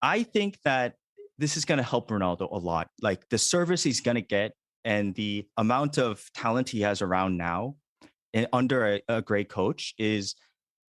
[0.00, 0.94] I think that
[1.38, 2.88] this is going to help Ronaldo a lot.
[3.02, 4.52] Like the service he's going to get
[4.84, 7.76] and the amount of talent he has around now
[8.32, 10.34] and under a, a great coach is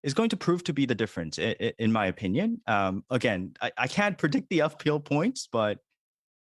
[0.02, 2.60] is going to prove to be the difference, in, my opinion.
[2.66, 5.78] Um, again, I, I, can't predict the FPL points, but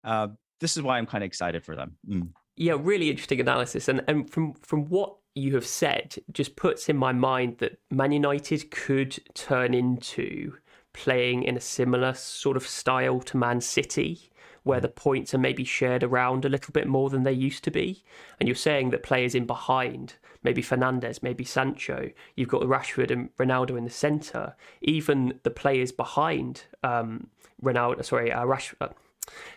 [0.03, 1.97] uh, this is why I'm kind of excited for them.
[2.07, 2.29] Mm.
[2.57, 6.97] Yeah, really interesting analysis, and and from from what you have said, just puts in
[6.97, 10.53] my mind that Man United could turn into
[10.93, 14.31] playing in a similar sort of style to Man City,
[14.63, 14.83] where mm.
[14.83, 18.03] the points are maybe shared around a little bit more than they used to be.
[18.39, 23.35] And you're saying that players in behind, maybe Fernandes, maybe Sancho, you've got Rashford and
[23.37, 27.27] Ronaldo in the centre, even the players behind um,
[27.63, 28.75] Ronaldo, sorry, uh, Rashford.
[28.81, 28.89] Uh,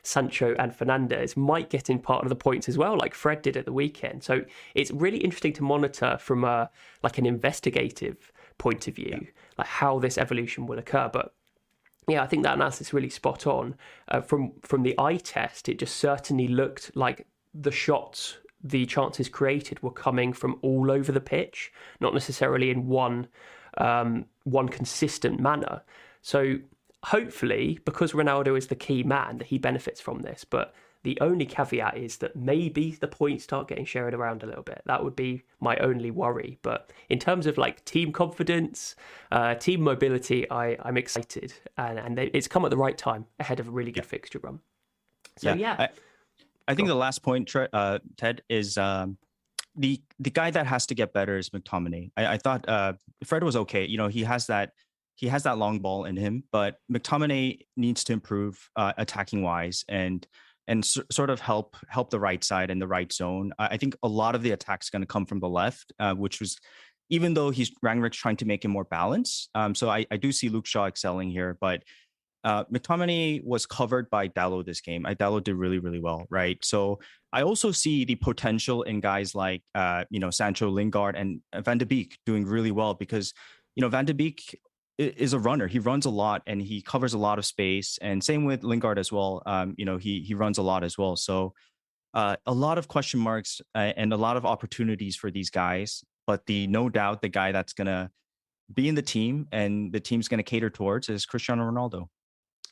[0.03, 3.57] Sancho and Fernandes might get in part of the points as well, like Fred did
[3.57, 4.23] at the weekend.
[4.23, 4.45] So
[4.75, 6.71] it's really interesting to monitor from a
[7.03, 9.29] like an investigative point of view, yeah.
[9.59, 11.11] like how this evolution will occur.
[11.13, 11.35] But
[12.09, 13.75] yeah, I think that analysis is really spot on.
[14.09, 19.29] Uh, from from the eye test, it just certainly looked like the shots, the chances
[19.29, 23.29] created were coming from all over the pitch, not necessarily in one
[23.79, 25.83] um, one consistent manner.
[26.23, 26.57] So
[27.05, 30.45] hopefully, because Ronaldo is the key man, that he benefits from this.
[30.45, 34.63] But the only caveat is that maybe the points start getting shared around a little
[34.63, 34.81] bit.
[34.87, 36.59] That would be my only worry.
[36.63, 38.97] But in terms of like team confidence,
[39.31, 41.53] uh, team mobility, I, I'm excited.
[41.77, 44.09] And, and they, it's come at the right time ahead of a really good yeah.
[44.09, 44.61] fixture run.
[45.37, 45.57] So, yeah.
[45.57, 45.77] yeah.
[45.79, 45.89] I,
[46.67, 49.19] I think the last point, uh, Ted, is um,
[49.77, 52.11] the the guy that has to get better is McTominay.
[52.17, 53.85] I, I thought uh, Fred was okay.
[53.85, 54.73] You know, he has that
[55.17, 59.85] he has that long ball in him, but McTominay needs to improve uh, attacking wise.
[59.89, 60.27] And
[60.67, 63.53] and s- sort of help help the right side and the right zone.
[63.59, 66.41] I think a lot of the attacks going to come from the left, uh, which
[66.41, 66.59] was
[67.11, 69.51] even though he's Rangnick's trying to make him more balanced.
[69.55, 71.83] Um, so I, I do see Luke Shaw excelling here, but
[72.45, 75.07] uh, McTominay was covered by Dalot this game.
[75.07, 76.63] I Dalot did really, really well, right?
[76.63, 77.01] So
[77.33, 81.79] I also see the potential in guys like, uh, you know, Sancho, Lingard, and Van
[81.79, 83.33] de Beek doing really well because,
[83.75, 84.61] you know, Van de Beek
[84.99, 85.67] is a runner.
[85.67, 87.99] He runs a lot and he covers a lot of space.
[88.01, 89.43] And same with Lingard as well.
[89.47, 91.17] Um, you know, he he runs a lot as well.
[91.17, 91.55] So
[92.13, 96.05] uh, a lot of question marks uh, and a lot of opportunities for these guys.
[96.27, 98.11] But the no doubt the guy that's gonna
[98.73, 102.09] be in the team and the team's gonna cater towards is Cristiano Ronaldo.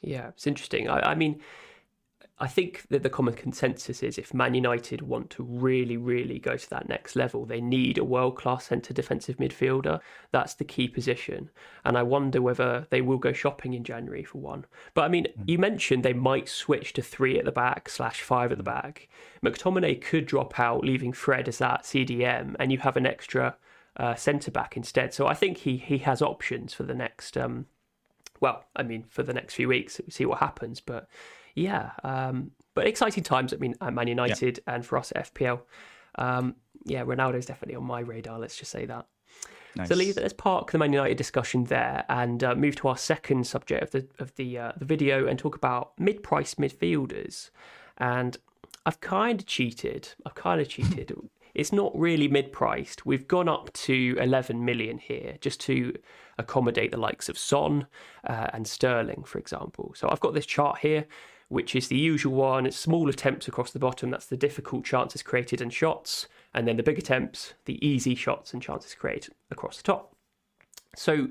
[0.03, 0.89] Yeah, it's interesting.
[0.89, 1.41] I, I mean,
[2.43, 6.57] I think that the common consensus is if Man United want to really, really go
[6.57, 10.01] to that next level, they need a world class centre defensive midfielder.
[10.33, 11.51] That's the key position.
[11.85, 14.65] And I wonder whether they will go shopping in January for one.
[14.93, 15.45] But I mean, mm.
[15.47, 19.09] you mentioned they might switch to three at the back slash five at the back.
[19.45, 23.57] McTominay could drop out, leaving Fred as that CDM, and you have an extra
[23.97, 25.15] uh, centre back instead.
[25.15, 27.37] So I think he, he has options for the next.
[27.37, 27.67] Um,
[28.43, 30.81] well, I mean, for the next few weeks, see what happens.
[30.81, 31.09] But
[31.55, 33.55] yeah, um, but exciting times.
[33.55, 34.75] I mean, at Man United yeah.
[34.75, 35.61] and for us at FPL.
[36.17, 38.39] Um, yeah, Ronaldo's definitely on my radar.
[38.39, 39.07] Let's just say that.
[39.77, 39.89] Nice.
[39.89, 43.47] So Lee, let's park the Man United discussion there and uh, move to our second
[43.47, 47.51] subject of the of the uh, the video and talk about mid-price midfielders.
[47.97, 48.37] And
[48.85, 50.09] I've kind of cheated.
[50.27, 51.15] I've kind of cheated.
[51.55, 53.05] It's not really mid-priced.
[53.05, 55.95] We've gone up to 11 million here just to
[56.39, 57.87] accommodate the likes of Son
[58.27, 59.93] uh, and Sterling, for example.
[59.97, 61.07] So I've got this chart here
[61.53, 62.65] which is the usual one.
[62.65, 64.09] It's small attempts across the bottom.
[64.09, 66.27] That's the difficult chances created and shots.
[66.55, 70.17] And then the big attempts, the easy shots and chances created across the top.
[70.97, 71.29] So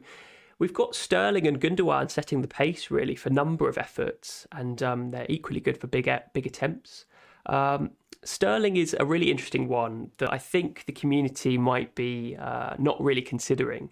[0.60, 5.10] we've got Sterling and Gundogan setting the pace really for number of efforts, and um,
[5.10, 7.06] they're equally good for big big attempts.
[7.48, 7.92] Um,
[8.24, 13.02] Sterling is a really interesting one that I think the community might be uh, not
[13.02, 13.90] really considering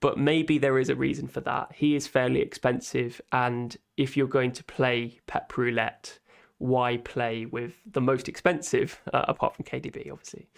[0.00, 1.72] but maybe there is a reason for that.
[1.74, 6.18] He is fairly expensive, and if you're going to play Pep Roulette,
[6.58, 10.48] why play with the most expensive, uh, apart from KDB, obviously?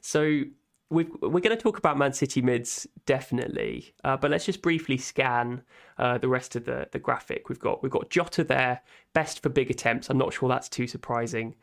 [0.00, 0.42] So
[0.90, 4.98] we are going to talk about Man City mids definitely, uh, but let's just briefly
[4.98, 5.62] scan
[5.98, 7.48] uh, the rest of the, the graphic.
[7.48, 8.82] We've got we've got Jota there,
[9.14, 10.10] best for big attempts.
[10.10, 11.54] I'm not sure that's too surprising.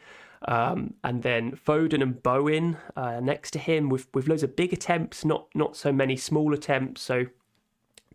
[0.47, 4.71] Um, and then Foden and Bowen uh, next to him with with loads of big
[4.71, 7.01] attempts, not not so many small attempts.
[7.01, 7.25] So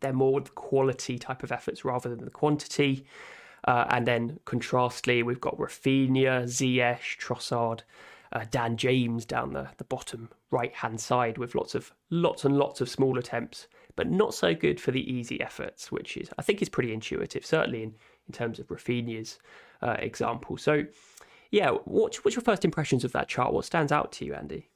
[0.00, 3.04] they're more the quality type of efforts rather than the quantity.
[3.66, 7.80] Uh, and then contrastly, we've got Raphinha, Ziyech, Trossard,
[8.32, 12.58] uh, Dan James down the, the bottom right hand side with lots of lots and
[12.58, 16.42] lots of small attempts, but not so good for the easy efforts, which is I
[16.42, 17.94] think is pretty intuitive, certainly in,
[18.26, 19.38] in terms of Raphinha's
[19.82, 20.56] uh, example.
[20.56, 20.84] So,
[21.54, 23.52] yeah, what, what's your first impressions of that chart?
[23.52, 24.70] What stands out to you, Andy?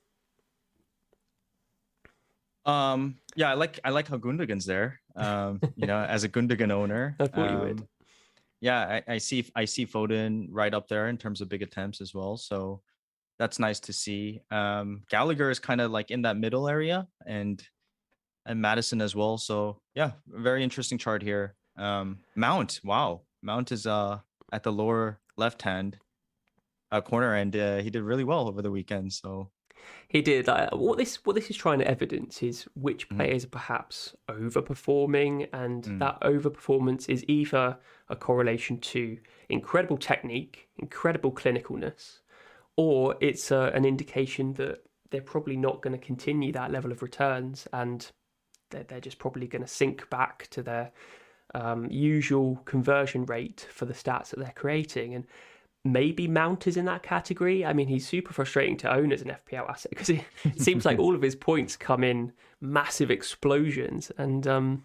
[2.65, 5.01] Um, yeah, I like I like how Gundogan's there.
[5.17, 7.89] Um, you know, as a Gundogan owner, I thought um, you would.
[8.61, 12.01] Yeah, I, I see I see Foden right up there in terms of big attempts
[12.01, 12.37] as well.
[12.37, 12.81] So
[13.41, 14.43] that's nice to see.
[14.53, 17.61] Um, Gallagher is kind of like in that middle area, and
[18.47, 19.37] and Maddison as well.
[19.37, 21.57] So yeah, very interesting chart here.
[21.77, 24.19] Um, Mount, wow, Mount is uh
[24.53, 25.99] at the lower left hand
[26.91, 29.13] uh, corner, and uh, he did really well over the weekend.
[29.13, 29.51] So
[30.09, 30.47] He did.
[30.47, 35.49] Like, what this what this is trying to evidence is which players are perhaps overperforming,
[35.53, 37.77] and that overperformance is either
[38.09, 39.19] a correlation to
[39.49, 42.21] incredible technique, incredible clinicalness,
[42.77, 47.03] or it's uh, an indication that they're probably not going to continue that level of
[47.03, 48.11] returns, and
[48.71, 50.91] they're, they're just probably going to sink back to their
[51.55, 55.27] um, usual conversion rate for the stats that they're creating, and
[55.93, 57.65] maybe Mount is in that category.
[57.65, 60.25] I mean, he's super frustrating to own as an FPL asset because it,
[60.57, 64.11] seems like all of his points come in massive explosions.
[64.19, 64.85] And um,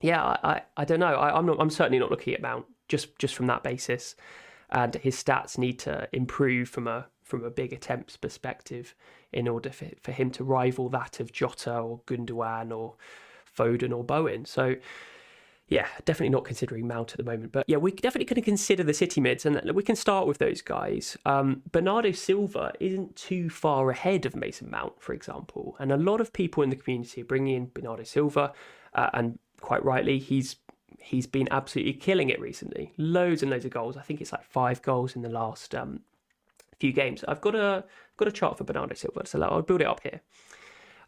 [0.00, 1.14] yeah, I, I, I don't know.
[1.14, 1.58] I, I'm not.
[1.60, 4.14] I'm certainly not looking at Mount just just from that basis.
[4.70, 8.94] And his stats need to improve from a from a big attempts perspective
[9.32, 12.94] in order for, for him to rival that of Jota or Gundogan or
[13.56, 14.44] Foden or Bowen.
[14.44, 14.76] So
[15.72, 17.50] yeah, definitely not considering Mount at the moment.
[17.50, 20.36] But yeah, we're definitely going to consider the City mids, and we can start with
[20.36, 21.16] those guys.
[21.24, 25.74] Um, Bernardo Silva isn't too far ahead of Mason Mount, for example.
[25.78, 28.52] And a lot of people in the community are bringing in Bernardo Silva,
[28.92, 30.56] uh, and quite rightly, he's
[31.00, 32.92] he's been absolutely killing it recently.
[32.98, 33.96] Loads and loads of goals.
[33.96, 36.00] I think it's like five goals in the last um,
[36.80, 37.24] few games.
[37.26, 37.84] I've got a
[38.18, 40.20] got a chart for Bernardo Silva, so I'll build it up here.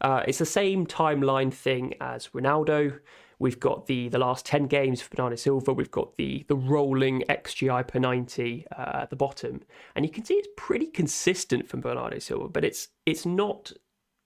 [0.01, 2.99] Uh, it's the same timeline thing as Ronaldo.
[3.39, 5.73] We've got the the last ten games for Bernardo Silva.
[5.73, 9.61] We've got the the rolling XGI per ninety uh, at the bottom,
[9.95, 13.71] and you can see it's pretty consistent from Bernardo Silva, but it's it's not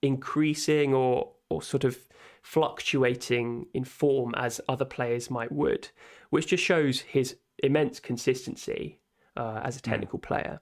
[0.01, 1.97] increasing or or sort of
[2.41, 5.89] fluctuating in form as other players might would,
[6.29, 8.99] which just shows his immense consistency
[9.35, 10.61] uh, as a technical player.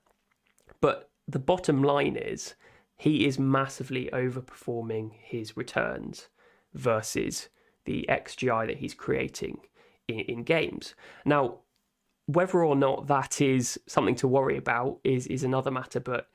[0.82, 2.56] But the bottom line is
[2.96, 6.30] he is massively overperforming his returns
[6.74, 7.50] versus
[7.88, 9.62] the XGI that he's creating
[10.08, 10.94] in, in games.
[11.26, 11.62] Now,
[12.28, 16.30] whether or not that is something to worry about is is another matter, but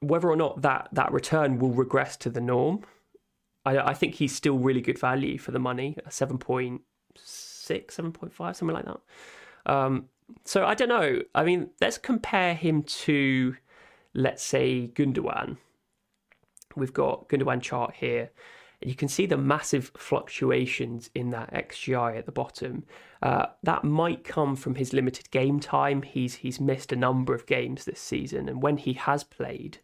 [0.00, 2.84] whether or not that that return will regress to the norm,
[3.64, 6.80] I, I think he's still really good value for the money, a 7.6,
[7.16, 9.00] 7.5, something like that.
[9.66, 10.08] Um,
[10.44, 11.22] so I don't know.
[11.34, 13.56] I mean, let's compare him to,
[14.14, 15.58] let's say, Gundogan.
[16.74, 18.30] We've got Gundogan chart here.
[18.80, 22.84] And you can see the massive fluctuations in that XGI at the bottom.
[23.22, 26.02] Uh, that might come from his limited game time.
[26.02, 29.78] He's he's missed a number of games this season, and when he has played,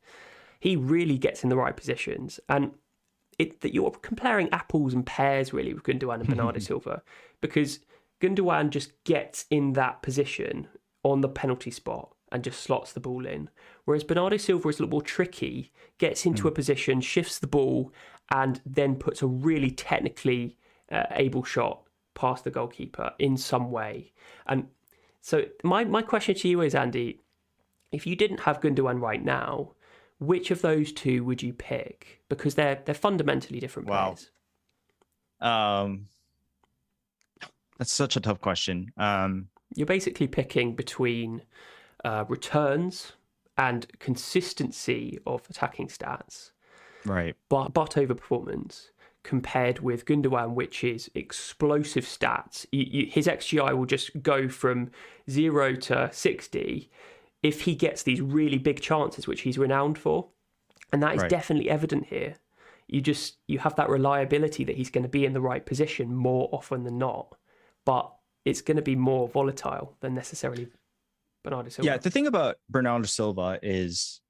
[0.61, 2.39] he really gets in the right positions.
[2.49, 2.73] And
[3.39, 7.03] it that you're comparing apples and pears really with Gundogan and Bernardo Silva
[7.41, 7.81] because
[8.21, 10.69] Gundogan just gets in that position
[11.03, 13.51] on the penalty spot and just slots the ball in.
[13.85, 17.93] Whereas Bernardo Silva is a little more tricky, gets into a position, shifts the ball,
[18.31, 20.57] and then puts a really technically
[20.91, 21.83] uh, able shot
[22.15, 24.13] past the goalkeeper in some way.
[24.47, 24.69] And
[25.21, 27.21] so my, my question to you is, Andy,
[27.91, 29.73] if you didn't have Gundogan right now,
[30.19, 32.23] which of those two would you pick?
[32.29, 34.15] Because they're they're fundamentally different Wow.
[34.15, 34.31] players.
[35.41, 36.07] um,
[37.79, 38.93] that's such a tough question.
[38.97, 41.43] Um, You're basically picking between
[42.05, 43.13] uh, returns
[43.59, 46.53] and consistency of attacking stats,
[47.05, 47.37] right.
[47.49, 48.91] but, but over performance
[49.23, 52.67] compared with Gundogan, which is explosive stats.
[52.73, 54.91] You, you, his XGI will just go from
[55.31, 56.91] zero to 60
[57.43, 60.29] if he gets these really big chances, which he's renowned for.
[60.93, 61.31] And that is Right.
[61.31, 62.35] definitely evident here.
[62.89, 66.15] You just you have that reliability that he's going to be in the right position
[66.15, 67.37] more often than not,
[67.85, 68.13] but
[68.45, 70.69] it's going to be more volatile than necessarily
[71.43, 71.87] Bernardo Silva.
[71.87, 74.21] Yeah, the thing about Bernardo Silva is,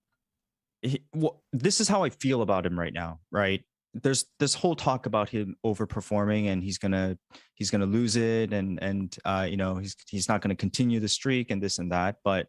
[1.15, 3.21] well, this is how I feel about him right now.
[3.31, 3.65] Right,
[3.95, 7.19] there's this whole talk about him overperforming and he's gonna
[7.55, 11.09] he's gonna lose it and and uh, you know he's he's not gonna continue the
[11.09, 12.17] streak and this and that.
[12.25, 12.49] But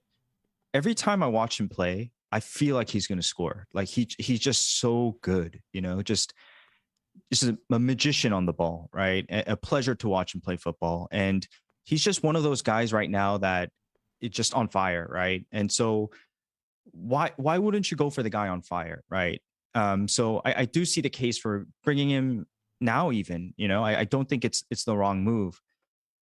[0.74, 3.68] every time I watch him play, I feel like he's to score.
[3.74, 6.34] Like he he's just so good, you know, just
[7.32, 9.26] just a, a magician on the ball, right?
[9.30, 11.48] A, a, pleasure to watch him play football, and
[11.84, 13.70] he's just one of those guys right now that
[14.20, 15.46] it's just on fire, right?
[15.52, 16.10] And so
[16.92, 19.42] why why wouldn't you go for the guy on fire, right?
[19.76, 22.46] Um, so I, I do see the case for bringing him
[22.82, 23.12] now.
[23.12, 25.60] Even you know, I, I don't think it's it's the wrong move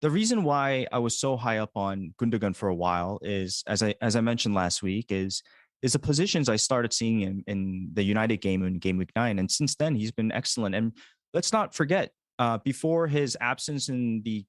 [0.02, 3.84] the reason why I was so high up on Gundogan for a while is, as
[3.84, 5.44] I as I mentioned last week, is
[5.82, 9.40] is the positions I started seeing him in the United game in game week nine,
[9.40, 10.76] and since then he's been excellent.
[10.76, 10.94] And
[11.34, 14.44] let's not forget, uh, before his absence in the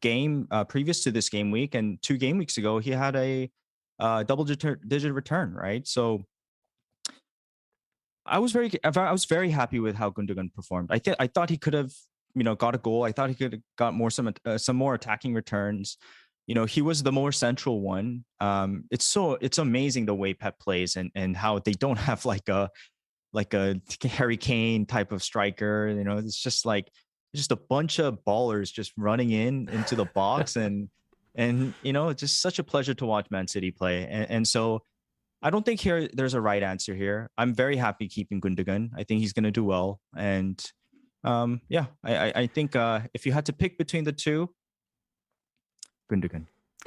[0.00, 3.50] game uh, previous to this game week and two game weeks ago, he had a
[3.98, 5.86] uh, double digit return, right?
[5.86, 6.24] So
[8.26, 10.88] I was very I was very happy with how Gundogan performed.
[10.90, 11.92] I think I thought he could have
[12.34, 13.04] you know got a goal.
[13.04, 15.98] I thought he could have got more some uh, some more attacking returns.
[16.46, 18.24] You know, he was the more central one.
[18.40, 22.24] Um, it's so it's amazing the way Pep plays and and how they don't have
[22.24, 22.70] like a
[23.32, 25.88] like a Harry Kane type of striker.
[25.88, 26.90] You know, it's just like
[27.34, 30.88] just a bunch of ballers just running in into the box and
[31.34, 34.06] and you know it's just such a pleasure to watch Man City play.
[34.06, 34.82] And, and so
[35.42, 37.30] I don't think here there's a right answer here.
[37.36, 38.90] I'm very happy keeping Gundogan.
[38.96, 40.64] I think he's going to do well and
[41.24, 44.50] um, yeah, I, I think uh, if you had to pick between the two,
[46.12, 46.46] Gundogan.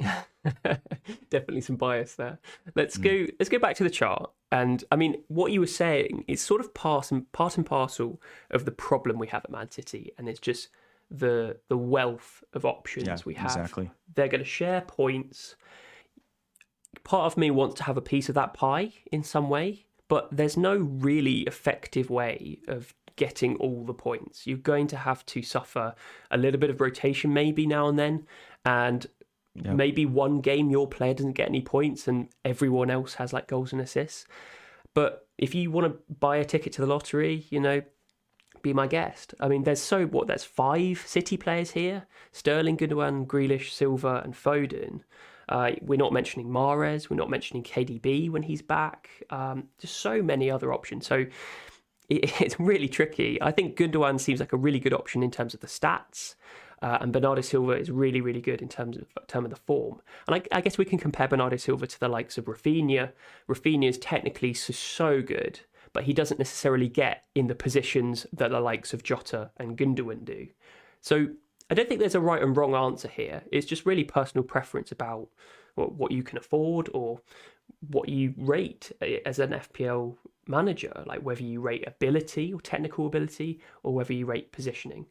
[1.30, 2.38] Definitely some bias there.
[2.76, 3.02] Let's mm.
[3.02, 3.32] go.
[3.38, 4.30] Let's go back to the chart.
[4.52, 8.22] And I mean, what you were saying is sort of part and part and parcel
[8.50, 10.68] of the problem we have at Man City, and it's just
[11.10, 13.46] the the wealth of options yeah, we have.
[13.46, 13.90] Exactly.
[14.14, 15.56] They're going to share points.
[17.04, 20.28] Part of me wants to have a piece of that pie in some way, but
[20.30, 24.46] there's no really effective way of getting all the points.
[24.46, 25.94] You're going to have to suffer
[26.30, 28.26] a little bit of rotation maybe now and then,
[28.64, 29.06] and
[29.54, 33.72] maybe one game your player doesn't get any points and everyone else has like goals
[33.72, 34.26] and assists.
[34.94, 37.82] But if you want to buy a ticket to the lottery, you know,
[38.62, 39.34] be my guest.
[39.40, 40.26] I mean, there's so what?
[40.26, 45.00] There's five City players here: Sterling, Gundogan, Grealish, Silva, and Foden.
[45.48, 47.08] Uh, we're not mentioning Mahrez.
[47.08, 49.08] We're not mentioning KDB when he's back.
[49.30, 51.06] Um, just so many other options.
[51.06, 51.26] So
[52.08, 53.40] it, it's really tricky.
[53.40, 56.34] I think Gundogan seems like a really good option in terms of the stats.
[56.80, 60.00] Uh, and Bernardo Silva is really, really good in terms of term of the form.
[60.28, 63.10] And I, I, guess we can compare Bernardo Silva to the likes of Raphinha.
[63.48, 65.58] Raphinha is technically so, so good,
[65.92, 70.24] but he doesn't necessarily get in the positions that the likes of Jota and Gundogan
[70.24, 70.48] do.
[71.00, 71.28] So
[71.70, 73.42] I don't think there's a right and wrong answer here.
[73.52, 75.28] It's just really personal preference about
[75.74, 77.20] what you can afford or
[77.90, 78.90] what you rate
[79.24, 80.16] as an FPL
[80.46, 85.06] manager, like whether you rate ability or technical ability or whether you rate positioning.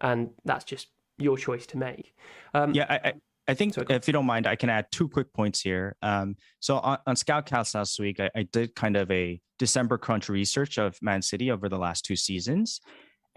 [0.00, 2.14] And that's just your choice to make.
[2.54, 3.14] Um, yeah, I,
[3.48, 5.96] I, think if you don't mind, I can add two quick points here.
[6.02, 10.28] Um, so on, on Scoutcast last week, I, I did kind of a December crunch
[10.28, 12.80] research of Man City over the last two seasons.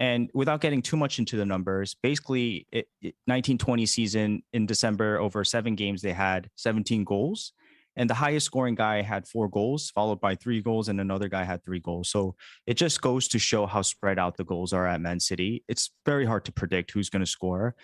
[0.00, 5.18] And without getting too much into the numbers, basically, it, it, 1920 season in December,
[5.18, 7.52] over seven games, they had 17 goals.
[7.96, 11.42] And the highest scoring guy had four goals, followed by three goals, and another guy
[11.44, 12.08] had three goals.
[12.08, 12.34] So
[12.66, 15.64] it just goes to show how spread out the goals are at Man City.
[15.68, 17.74] It's very hard to predict who's going to score.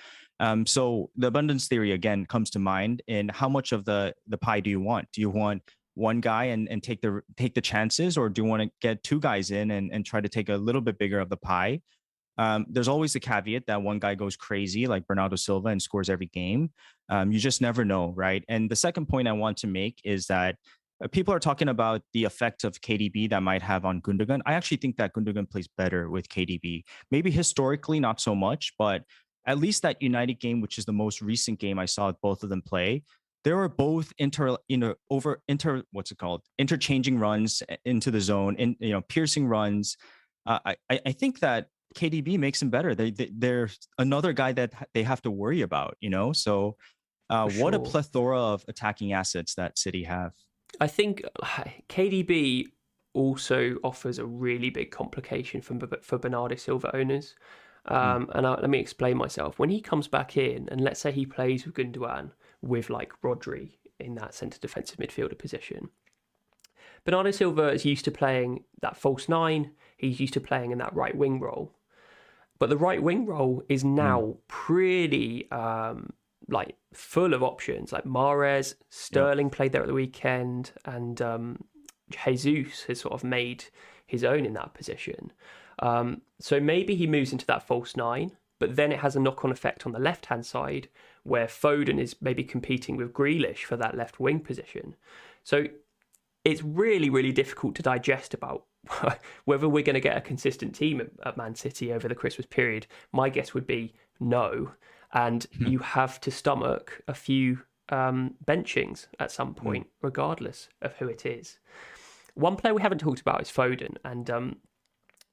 [0.41, 3.03] Um, so the abundance theory again comes to mind.
[3.09, 5.09] And how much of the the pie do you want?
[5.12, 5.62] Do you want
[5.95, 9.03] one guy and, and take the take the chances, or do you want to get
[9.03, 11.80] two guys in and, and try to take a little bit bigger of the pie?
[12.39, 16.11] Um, there's always the caveat that one guy goes crazy like Bernardo Silva and scores
[16.11, 16.70] every game.
[17.09, 18.45] Um, you just never know, right?
[18.49, 20.57] And the second point I want to make is that
[21.03, 24.41] uh, people are talking about the effect of KDB that might have on Gundogan.
[24.47, 26.84] I actually think that Gundogan plays better with KDB.
[27.11, 29.03] Maybe historically, not so much, but
[29.47, 32.49] at least that United game, which is the most recent game I saw both of
[32.49, 33.03] them play,
[33.44, 38.11] they were both inter, you know, over inter, what's it called, interchanging runs uh, into
[38.11, 39.97] the zone, and you know, piercing runs.
[40.47, 42.94] Uh, I I think that KDB makes him better.
[42.94, 46.32] They, they are another guy that they have to worry about, you know.
[46.32, 46.76] So,
[47.30, 50.32] uh, what a plethora of attacking assets that City have.
[50.80, 51.22] I think
[51.88, 52.66] KDB
[53.14, 57.34] also offers a really big complication for for Bernardo Silva owners.
[57.89, 57.95] Hmm.
[57.95, 58.30] Um.
[58.34, 59.59] And I, let me explain myself.
[59.59, 62.32] When he comes back in, and let's say he plays with Gundogan
[62.62, 65.91] with like Rodri in that centre defensive midfielder position,
[67.05, 69.72] Bernardo Silva is used to playing that false nine.
[69.97, 71.72] He's used to playing in that right wing role.
[72.59, 73.95] But the right wing role is hmm.
[73.95, 74.37] now mm.
[74.49, 76.12] pretty um,
[76.49, 77.93] like full of options.
[77.93, 81.64] Like Mahrez, Sterling played there at the weekend, and um,
[82.11, 83.64] Jesus has sort of made
[84.07, 85.32] his own in that position.
[85.81, 89.45] Um, so maybe he moves into that false nine but then it has a knock
[89.45, 90.89] on effect on the left hand side
[91.24, 94.95] where Foden is maybe competing with Grealish for that left wing position.
[95.43, 95.66] So
[96.45, 98.64] it's really, really difficult to digest about
[99.45, 102.87] whether we're going to get a consistent team at, Man City over the Christmas period.
[103.12, 104.72] My guess would be no.
[105.12, 105.66] And hmm.
[105.66, 109.62] you have to stomach a few um, benchings at some hmm.
[109.62, 111.59] point, regardless of who it is.
[112.35, 114.57] One player we haven't talked about is Foden, and um,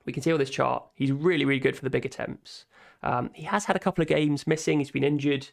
[0.06, 2.66] we can see on this chart he's really, really good for the big attempts.
[3.01, 4.80] Um, he has had a couple of games missing.
[4.80, 5.49] He's been injured,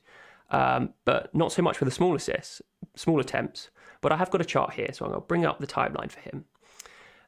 [0.50, 2.62] um, but not so much for the small assists,
[2.94, 3.70] small attempts.
[4.00, 6.10] But I have got a chart here, so I'm going to bring up the timeline
[6.10, 6.44] for him.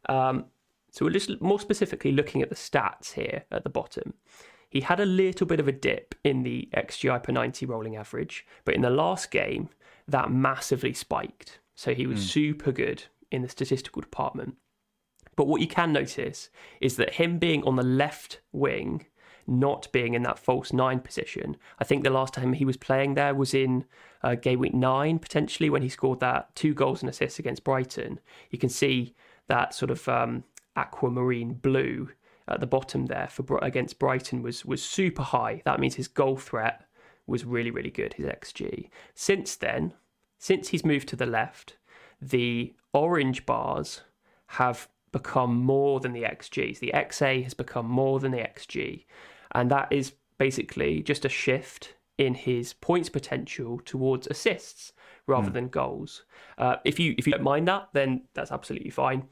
[0.08, 0.44] Um,
[0.90, 4.14] so we're just more specifically looking at the stats here at the bottom.
[4.68, 8.46] He had a little bit of a dip in the XGI per 90 rolling average,
[8.64, 9.68] but in the last game,
[10.08, 11.60] that massively spiked.
[11.74, 12.28] So he was mm.
[12.28, 14.56] super good in the statistical department.
[15.36, 19.06] But what you can notice is that him being on the left wing,
[19.46, 23.14] not being in that false nine position, I think the last time he was playing
[23.14, 23.84] there was in
[24.22, 28.20] uh, game week nine, potentially, when he scored that two goals and assists against Brighton.
[28.50, 29.14] You can see
[29.48, 30.44] that sort of um,
[30.76, 32.10] aquamarine blue
[32.48, 35.62] at the bottom there for against Brighton was was super high.
[35.64, 36.84] That means his goal threat
[37.26, 38.14] was really really good.
[38.14, 38.88] His xG.
[39.14, 39.94] Since then,
[40.38, 41.76] since he's moved to the left,
[42.20, 44.02] the orange bars
[44.46, 46.78] have become more than the xGs.
[46.78, 49.04] The XA has become more than the xG,
[49.52, 54.92] and that is basically just a shift in his points potential towards assists
[55.26, 55.54] rather mm.
[55.54, 56.24] than goals.
[56.58, 59.28] Uh, if you if you don't mind that, then that's absolutely fine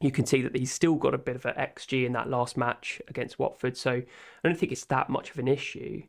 [0.00, 2.56] you can see that he's still got a bit of an XG in that last
[2.56, 3.76] match against Watford.
[3.76, 4.04] So I
[4.42, 6.02] don't think it's that much of an issue.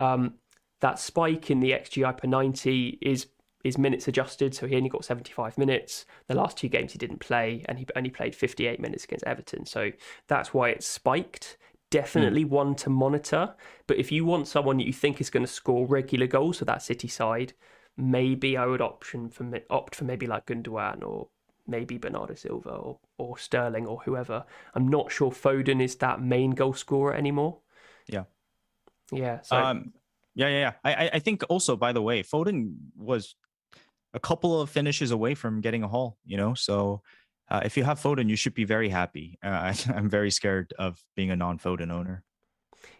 [0.00, 0.34] Um,
[0.80, 3.26] that spike in the XGI per 90 is
[3.64, 6.06] is minutes adjusted, so he only got 75 minutes.
[6.26, 9.66] The last two games he didn't play, and he only played 58 minutes against Everton.
[9.66, 9.90] So
[10.28, 11.58] that's why it's spiked.
[11.90, 12.50] Definitely mm.
[12.50, 13.54] one to monitor.
[13.86, 16.66] But if you want someone that you think is going to score regular goals for
[16.66, 17.54] that City side,
[17.96, 21.28] maybe I would option for opt for maybe like Gundogan or
[21.66, 24.44] maybe Bernardo Silva or, or Sterling or whoever.
[24.74, 27.58] I'm not sure Foden is that main goal scorer anymore.
[28.06, 28.24] Yeah.
[29.10, 29.40] Yeah.
[29.42, 29.56] So.
[29.56, 29.92] Um,
[30.34, 30.72] yeah, yeah, yeah.
[30.84, 33.34] I, I think also, by the way, Foden was
[34.18, 36.52] a couple of finishes away from getting a haul, you know?
[36.54, 37.02] So
[37.50, 39.38] uh, if you have Foden, you should be very happy.
[39.42, 42.24] Uh, I, I'm very scared of being a non Foden owner.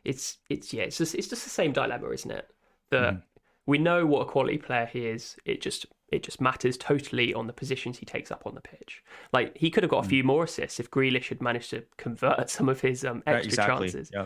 [0.05, 2.49] It's, it's, yeah, it's just, it's just the same dilemma, isn't it?
[2.91, 3.23] That mm.
[3.66, 5.37] we know what a quality player he is.
[5.45, 9.03] It just it just matters totally on the positions he takes up on the pitch.
[9.31, 10.09] Like he could have got a hmm.
[10.09, 13.89] few more assists if Grealish had managed to convert some of his um, extra exactly.
[13.91, 14.11] chances.
[14.11, 14.25] Yeah.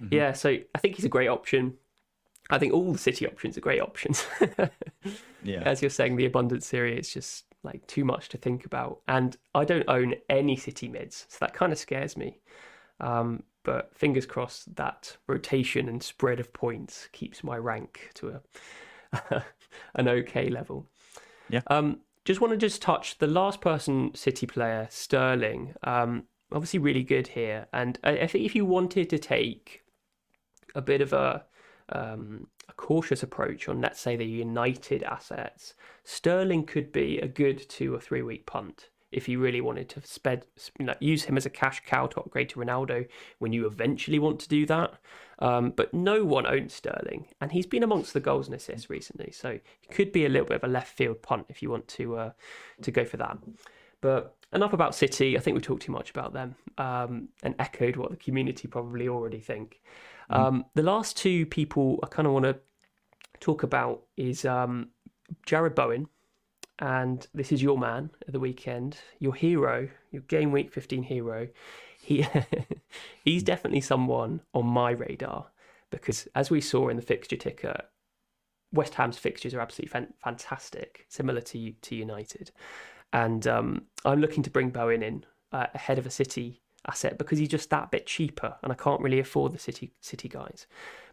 [0.00, 0.14] Mm-hmm.
[0.14, 1.74] yeah, so I think he's a great option.
[2.50, 4.26] I think all the City options are great options.
[5.42, 5.62] yeah.
[5.64, 9.00] As you're saying, the abundant series is just like too much to think about.
[9.06, 12.40] And I don't own any City mids, so that kind of scares me.
[13.00, 18.40] Um, but fingers crossed that rotation and spread of points keeps my rank to
[19.10, 19.44] a
[19.94, 20.86] an okay level.
[21.50, 21.60] Yeah.
[21.66, 25.74] Um, just want to just touch the last person City player Sterling.
[25.82, 29.82] Um, obviously really good here, and I, I, think if you wanted to take
[30.74, 31.44] a bit of a
[31.90, 35.74] um, a cautious approach on, let's say, the United assets,
[36.04, 40.06] Sterling could be a good two or three week punt if you really wanted to
[40.06, 40.44] sped,
[40.78, 43.08] you know, use him as a cash cow to upgrade to Ronaldo
[43.38, 44.94] when you eventually want to do that.
[45.38, 49.30] Um, but no one owns Sterling, and he's been amongst the goals and assists recently,
[49.30, 51.86] so it could be a little bit of a left field punt if you want
[51.88, 52.30] to uh,
[52.82, 53.38] to go for that.
[54.00, 55.36] But enough about City.
[55.36, 59.08] I think we talked too much about them um, and echoed what the community probably
[59.08, 59.80] already think.
[60.30, 60.38] Mm.
[60.38, 62.58] Um, the last two people I kind of want to
[63.40, 64.88] talk about is um,
[65.46, 66.08] Jarrod Bowen
[66.80, 71.48] and this is your man at the weekend, your hero, your game week 15 hero.
[72.00, 72.26] He
[73.24, 75.46] he's definitely someone on my radar
[75.90, 77.82] because as we saw in the fixture ticker,
[78.72, 82.52] West Ham's fixtures are absolutely fan- fantastic, similar to to United,
[83.12, 87.38] and um, I'm looking to bring Bowen in uh, ahead of a City asset because
[87.38, 90.66] he's just that bit cheaper, and I can't really afford the City City guys.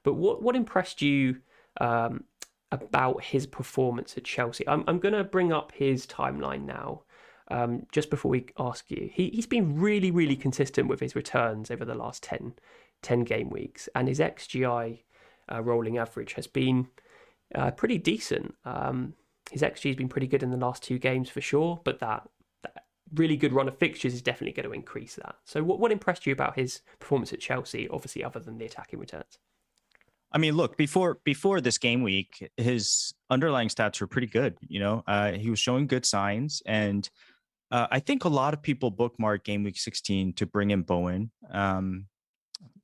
[0.03, 1.37] But what what impressed you
[1.81, 2.25] um,
[2.71, 4.67] about his performance at Chelsea.
[4.67, 7.03] I'm, I'm going to bring up his timeline now.
[7.49, 11.69] Um, just before we ask you, he, he's been really, really consistent with his returns
[11.69, 12.53] over the last 10,
[13.03, 15.03] 10 game weeks, and his XGI
[15.51, 16.87] uh, rolling average has been
[17.53, 18.55] uh, pretty decent.
[18.65, 19.13] Um,
[19.51, 22.27] his XG has been pretty good in the last two games for sure, but that,
[22.34, 22.34] that
[23.13, 25.35] really good run of fixtures is definitely going to increase that.
[25.45, 28.99] So, what, what impressed you about his performance at Chelsea, obviously, other than the attacking
[28.99, 29.37] returns?
[30.31, 34.57] I mean, look before before this game week, his underlying stats were pretty good.
[34.67, 37.09] You know, uh, he was showing good signs, and
[37.71, 41.31] uh, I think a lot of people bookmark game week 16 to bring in Bowen.
[41.51, 42.07] Um,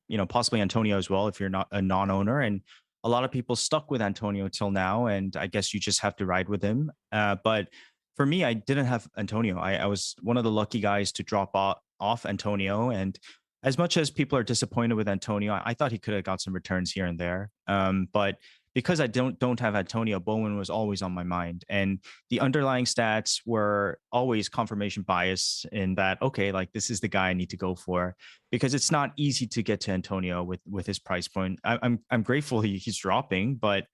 [0.07, 2.41] you know, possibly Antonio as well if you're not a non-owner.
[2.41, 2.61] And
[3.03, 6.15] a lot of people stuck with Antonio till now, and I guess you just have
[6.17, 6.91] to ride with him.
[7.11, 7.69] Uh, but
[8.15, 9.57] for me, I didn't have Antonio.
[9.57, 13.17] I, I was one of the lucky guys to drop off, off Antonio, and
[13.63, 16.41] as much as people are disappointed with Antonio, I, I thought he could have got
[16.41, 17.51] some returns here and there.
[17.67, 18.37] Um, but
[18.73, 21.99] because I don't don't have Antonio, Bowen was always on my mind, and
[22.29, 27.29] the underlying stats were always confirmation bias in that okay, like this is the guy
[27.29, 28.15] I need to go for
[28.51, 31.59] because it's not easy to get to Antonio with with his price point.
[31.63, 33.85] I, am I'm, I'm grateful he, he's dropping, but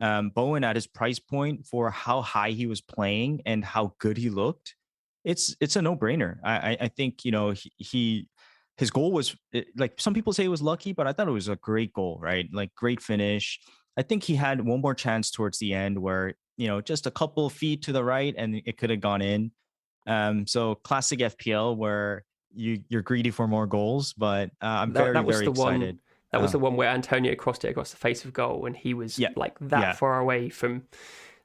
[0.00, 4.16] um, Bowen at his price point for how high he was playing and how good
[4.16, 4.74] he looked,
[5.24, 6.38] it's it's a no brainer.
[6.44, 8.28] I I think you know he, he
[8.76, 9.34] his goal was
[9.76, 12.18] like some people say it was lucky, but I thought it was a great goal,
[12.20, 12.46] right?
[12.52, 13.58] Like great finish
[13.96, 17.10] I think he had one more chance towards the end where, you know, just a
[17.10, 19.50] couple feet to the right and it could have gone in.
[20.06, 22.24] Um, so classic FPL where
[22.54, 25.96] you you're greedy for more goals, but uh, I'm that, very that very excited.
[25.96, 26.00] One,
[26.36, 26.62] that was the uh.
[26.62, 29.58] one where Antonio crossed it across the face of goal and he was yeah, like
[29.60, 29.92] that yeah.
[29.92, 30.82] far away from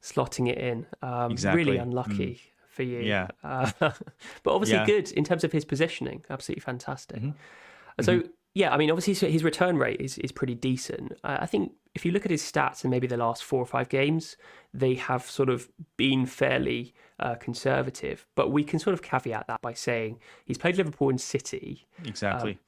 [0.02, 0.86] slotting it in.
[1.02, 1.64] Um, exactly.
[1.64, 2.36] Really unlucky.
[2.36, 2.48] Mm.
[2.72, 6.24] For you, yeah, uh, but obviously good in terms of his positioning.
[6.30, 7.18] Absolutely fantastic.
[7.18, 8.02] Mm-hmm.
[8.02, 8.28] So mm-hmm.
[8.54, 11.20] yeah, I mean, obviously his return rate is is pretty decent.
[11.22, 13.90] I think if you look at his stats in maybe the last four or five
[13.90, 14.38] games,
[14.74, 15.68] they have sort of
[15.98, 18.26] been fairly uh, conservative.
[18.36, 21.88] But we can sort of caveat that by saying he's played Liverpool and City.
[22.06, 22.52] Exactly.
[22.54, 22.60] Um,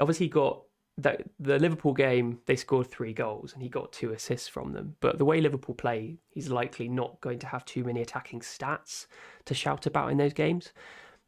[0.00, 0.62] obviously, got
[0.98, 2.40] that the Liverpool game.
[2.46, 4.96] They scored three goals and he got two assists from them.
[5.00, 9.06] But the way Liverpool play, he's likely not going to have too many attacking stats
[9.46, 10.72] to shout about in those games.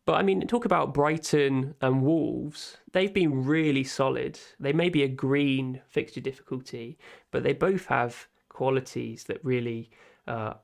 [0.07, 2.77] But I mean, talk about Brighton and Wolves.
[2.93, 4.39] They've been really solid.
[4.61, 6.99] They may be a green fixture difficulty,
[7.31, 9.91] but they both have qualities that really,
[10.29, 10.55] uh,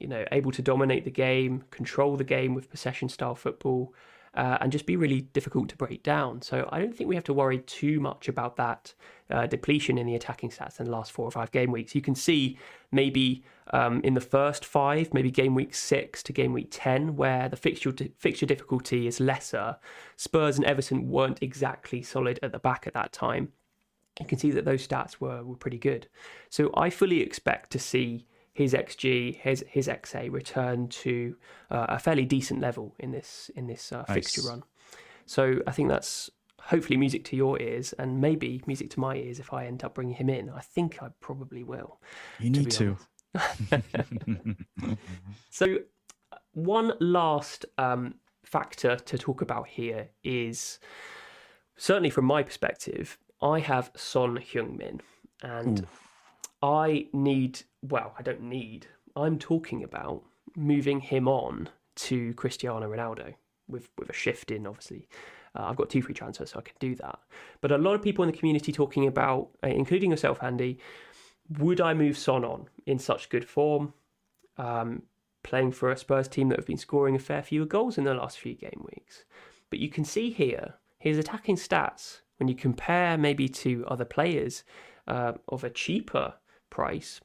[0.00, 3.94] you know, able to dominate the game, control the game with possession style football,
[4.34, 6.42] uh, and just be really difficult to break down.
[6.42, 8.94] So I don't think we have to worry too much about that
[9.30, 11.94] uh, depletion in the attacking stats in the last four or five game weeks.
[11.94, 12.58] You can see
[12.92, 17.48] maybe um, in the first five, maybe game week six to game week 10, where
[17.48, 19.76] the fixture, fixture difficulty is lesser.
[20.16, 23.52] Spurs and Everton weren't exactly solid at the back at that time.
[24.20, 26.08] You can see that those stats were, were pretty good.
[26.50, 28.26] So I fully expect to see
[28.58, 31.36] his xG, his his XA return to
[31.70, 34.14] uh, a fairly decent level in this in this uh, nice.
[34.14, 34.64] fixture run.
[35.26, 36.28] So I think that's
[36.60, 39.94] hopefully music to your ears and maybe music to my ears if I end up
[39.94, 40.50] bringing him in.
[40.50, 42.00] I think I probably will.
[42.40, 42.96] You need to.
[45.50, 45.78] so,
[46.52, 50.80] one last um, factor to talk about here is
[51.76, 55.00] certainly from my perspective, I have Son Heung-min
[55.44, 55.86] and Ooh.
[56.60, 60.24] I need, well, I don't need, I'm talking about
[60.56, 63.34] moving him on to Cristiano Ronaldo
[63.68, 65.08] with, with a shift in, obviously.
[65.54, 67.18] Uh, I've got two free transfers, so I can do that.
[67.60, 70.78] But a lot of people in the community talking about, uh, including yourself, Andy,
[71.58, 73.94] would I move Son on in such good form?
[74.56, 75.02] Um,
[75.42, 78.14] playing for a Spurs team that have been scoring a fair few goals in the
[78.14, 79.24] last few game weeks.
[79.70, 84.64] But you can see here his attacking stats when you compare maybe to other players
[85.06, 86.34] uh, of a cheaper
[86.70, 87.20] price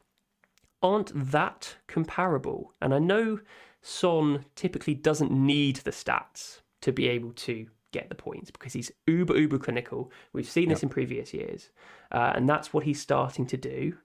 [0.84, 2.74] aren't that comparable.
[2.82, 3.40] And I know
[3.82, 8.92] Son typically doesn't need the stats to be able to get the points because he's
[9.08, 10.12] uber uber clinical.
[10.34, 11.70] We've seen this in previous years,
[12.12, 13.98] uh, and that's what he's starting to do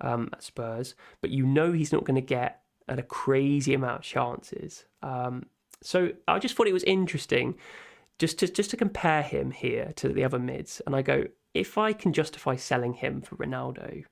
[0.00, 0.94] um, at Spurs.
[1.20, 4.84] But you know he's not going to get at a crazy amount of chances.
[5.02, 5.46] Um,
[5.82, 7.56] so I just thought it was interesting
[8.18, 11.78] just to just to compare him here to the other mids, and I go if
[11.78, 14.04] I can justify selling him for Ronaldo,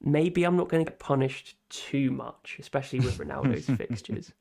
[0.00, 4.32] maybe I'm not going to get punished too much, especially with Ronaldo's fixtures.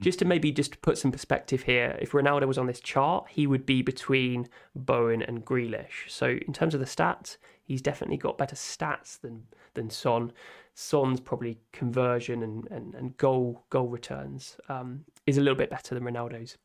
[0.00, 3.46] Just to maybe just put some perspective here, if Ronaldo was on this chart, he
[3.46, 6.08] would be between Bowen and Grealish.
[6.08, 10.32] So in terms of the stats, he's definitely got better stats than than Son.
[10.74, 15.94] Son's probably conversion and, and, and goal goal returns um, is a little bit better
[15.94, 16.56] than Ronaldo's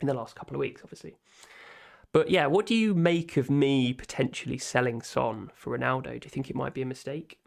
[0.00, 1.16] in the last couple of weeks, obviously.
[2.12, 6.20] But yeah, what do you make of me potentially selling Son for Ronaldo?
[6.20, 7.38] Do you think it might be a mistake?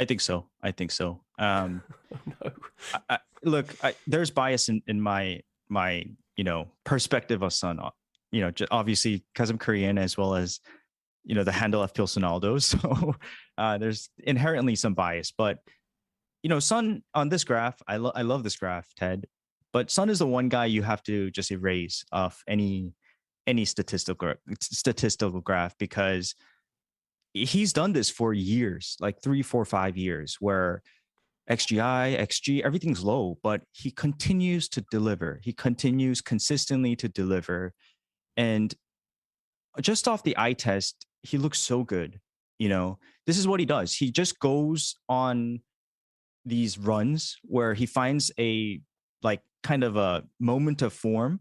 [0.00, 0.46] I think so.
[0.62, 1.20] I think so.
[1.38, 1.82] Um,
[2.14, 2.52] oh, no.
[2.94, 6.04] I, I, look, I, there's bias in, in my my
[6.36, 7.78] you know perspective of Son.
[7.78, 7.90] Uh,
[8.32, 10.60] you know, obviously because I'm Korean as well as
[11.24, 12.58] you know the handle of Sonaldo.
[12.62, 13.14] So
[13.58, 15.32] uh, there's inherently some bias.
[15.36, 15.58] But
[16.42, 19.26] you know, Son on this graph, I love I love this graph, Ted.
[19.72, 22.94] But Son is the one guy you have to just erase off any
[23.46, 26.34] any statistical statistical graph because
[27.32, 30.82] he's done this for years, like three, four, five years, where
[31.50, 35.40] XGI, XG, everything's low, but he continues to deliver.
[35.42, 37.72] He continues consistently to deliver.
[38.36, 38.74] And
[39.80, 42.20] just off the eye test, he looks so good.
[42.58, 43.94] You know, this is what he does.
[43.94, 45.60] He just goes on
[46.44, 48.80] these runs where he finds a
[49.22, 51.40] like kind of a moment of form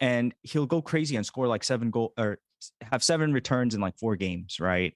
[0.00, 2.38] and he'll go crazy and score like seven goal or
[2.82, 4.94] have seven returns in like four games, right?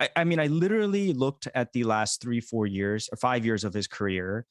[0.00, 3.64] I, I mean, I literally looked at the last three, four years or five years
[3.64, 4.46] of his career,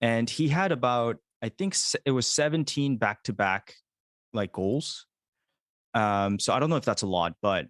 [0.00, 3.74] and he had about, I think it was 17 back to back
[4.32, 5.06] like goals.
[5.94, 7.66] Um, so I don't know if that's a lot, but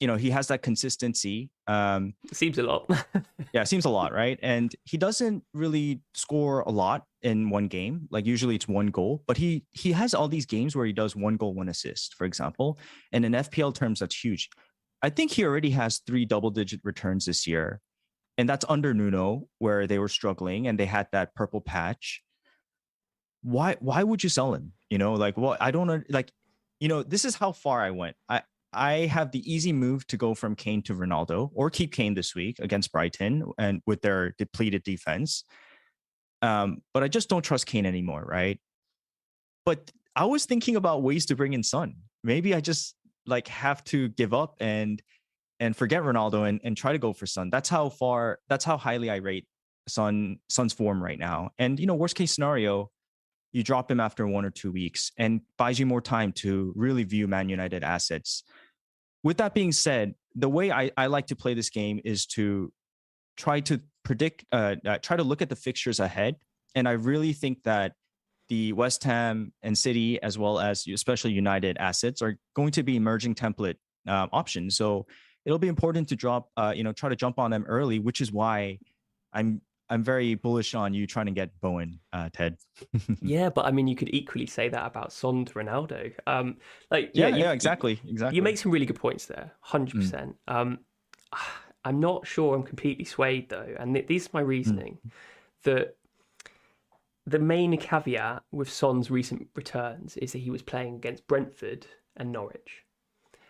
[0.00, 1.50] you know, he has that consistency.
[1.66, 2.90] Um, seems a lot.
[3.52, 4.38] yeah, seems a lot, right?
[4.42, 8.08] And he doesn't really score a lot in one game.
[8.10, 11.14] Like usually it's one goal, but he he has all these games where he does
[11.14, 12.78] one goal, one assist, for example.
[13.12, 14.50] And in FPL terms, that's huge.
[15.02, 17.80] I think he already has three double digit returns this year.
[18.36, 22.22] And that's under Nuno, where they were struggling and they had that purple patch.
[23.42, 24.72] Why why would you sell him?
[24.90, 26.32] You know, like well, I don't like,
[26.80, 28.16] you know, this is how far I went.
[28.28, 28.42] I
[28.74, 32.34] I have the easy move to go from Kane to Ronaldo or keep Kane this
[32.34, 35.44] week against Brighton and with their depleted defense.
[36.42, 38.60] Um, but I just don't trust Kane anymore, right?
[39.64, 41.94] But I was thinking about ways to bring in Son.
[42.22, 42.94] Maybe I just
[43.26, 45.02] like have to give up and
[45.60, 47.48] and forget Ronaldo and, and try to go for Son.
[47.50, 49.46] That's how far that's how highly I rate
[49.88, 51.50] Son Son's form right now.
[51.58, 52.90] And you know, worst case scenario,
[53.52, 57.04] you drop him after one or two weeks and buys you more time to really
[57.04, 58.42] view Man United assets.
[59.24, 62.72] With that being said, the way I, I like to play this game is to
[63.36, 66.36] try to predict, uh, uh, try to look at the fixtures ahead.
[66.76, 67.94] And I really think that
[68.48, 72.96] the West Ham and City, as well as especially United assets, are going to be
[72.96, 74.76] emerging template uh, options.
[74.76, 75.06] So
[75.46, 78.20] it'll be important to drop, uh, you know, try to jump on them early, which
[78.20, 78.78] is why
[79.32, 82.56] I'm I'm very bullish on you trying to get Bowen, uh, Ted.
[83.20, 86.12] yeah, but I mean, you could equally say that about Son to Ronaldo.
[86.26, 86.56] Um,
[86.90, 88.36] like, yeah, yeah, you, yeah, exactly, exactly.
[88.36, 90.00] You make some really good points there, hundred mm.
[90.00, 90.36] percent.
[90.48, 90.78] Um,
[91.84, 94.46] I'm not sure I'm completely swayed though, and th- this is my mm.
[94.46, 95.10] reasoning mm.
[95.64, 95.96] that
[97.26, 102.32] the main caveat with Son's recent returns is that he was playing against Brentford and
[102.32, 102.84] Norwich.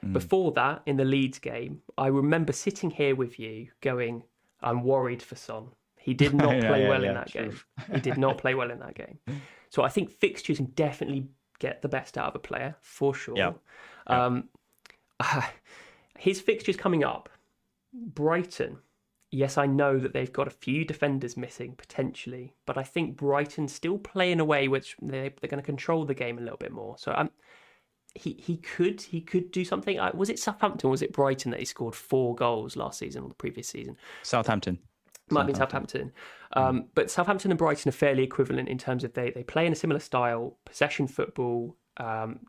[0.04, 0.12] Mm.
[0.12, 4.24] Before that, in the Leeds game, I remember sitting here with you going,
[4.60, 5.68] "I'm worried for Son."
[6.04, 7.42] He did not play yeah, well yeah, in that true.
[7.48, 7.60] game.
[7.94, 9.18] He did not play well in that game.
[9.70, 11.28] So I think fixtures can definitely
[11.58, 13.34] get the best out of a player for sure.
[13.36, 13.52] Yeah.
[14.06, 14.48] Um,
[16.18, 17.30] his fixtures coming up,
[17.92, 18.78] Brighton.
[19.30, 23.66] Yes, I know that they've got a few defenders missing potentially, but I think Brighton
[23.66, 26.58] still play in a way which they, they're going to control the game a little
[26.58, 26.96] bit more.
[26.98, 27.30] So Um,
[28.14, 29.98] he, he could he could do something.
[30.14, 30.90] Was it Southampton?
[30.90, 33.96] was it Brighton that he scored four goals last season or the previous season?
[34.22, 34.78] Southampton.
[35.30, 36.12] Might be Southampton.
[36.52, 36.86] Um.
[36.94, 39.76] But Southampton and Brighton are fairly equivalent in terms of they, they play in a
[39.76, 42.40] similar style, possession football, um,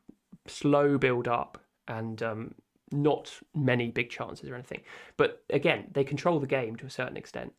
[0.48, 1.58] slow build up,
[1.88, 2.56] and um,
[2.92, 4.82] not many big chances or anything.
[5.18, 7.54] But again, they control the game to a certain extent.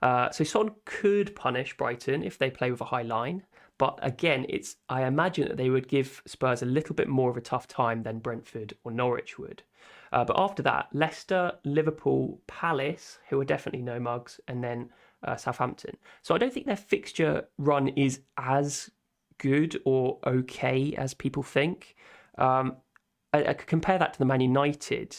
[0.00, 3.44] Uh, so Son could punish Brighton if they play with a high line.
[3.78, 7.36] But again, it's I imagine that they would give Spurs a little bit more of
[7.36, 9.62] a tough time than Brentford or Norwich would.
[10.12, 14.90] Uh, but after that, Leicester, Liverpool, Palace, who are definitely no mugs, and then
[15.24, 15.96] uh, Southampton.
[16.22, 18.90] So I don't think their fixture run is as
[19.38, 21.96] good or okay as people think.
[22.38, 22.76] Um,
[23.32, 25.16] I, I could compare that to the Man United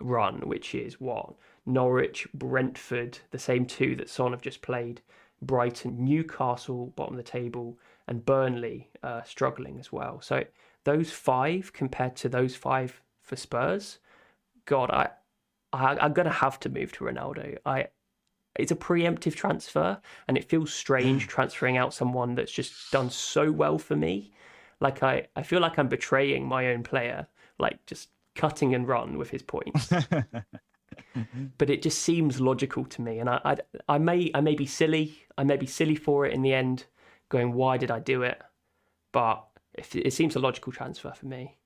[0.00, 1.34] run, which is what
[1.64, 5.00] Norwich, Brentford, the same two that Son have just played,
[5.42, 10.20] Brighton, Newcastle, bottom of the table, and Burnley uh, struggling as well.
[10.20, 10.44] So
[10.84, 13.98] those five compared to those five for Spurs,
[14.66, 15.08] God, I,
[15.72, 17.56] I I'm gonna have to move to Ronaldo.
[17.64, 17.88] I
[18.58, 23.50] it's a preemptive transfer, and it feels strange transferring out someone that's just done so
[23.50, 24.32] well for me.
[24.80, 27.26] Like I, I feel like I'm betraying my own player,
[27.58, 29.88] like just cutting and run with his points.
[31.58, 33.56] but it just seems logical to me, and I, I,
[33.88, 35.26] I may, I may be silly.
[35.38, 36.84] I may be silly for it in the end,
[37.28, 38.40] going, why did I do it?
[39.12, 41.56] But it, it seems a logical transfer for me.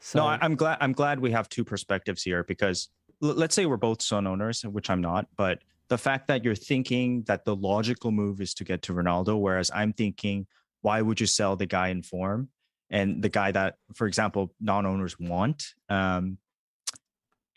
[0.00, 0.78] So no, I'm glad.
[0.80, 2.88] I'm glad we have two perspectives here because
[3.22, 6.54] l- let's say we're both Son owners, which I'm not, but the fact that you're
[6.54, 10.46] thinking that the logical move is to get to Ronaldo, whereas I'm thinking,
[10.82, 12.48] why would you sell the guy in form
[12.90, 15.74] and the guy that, for example, non-owners want?
[15.88, 16.38] Um,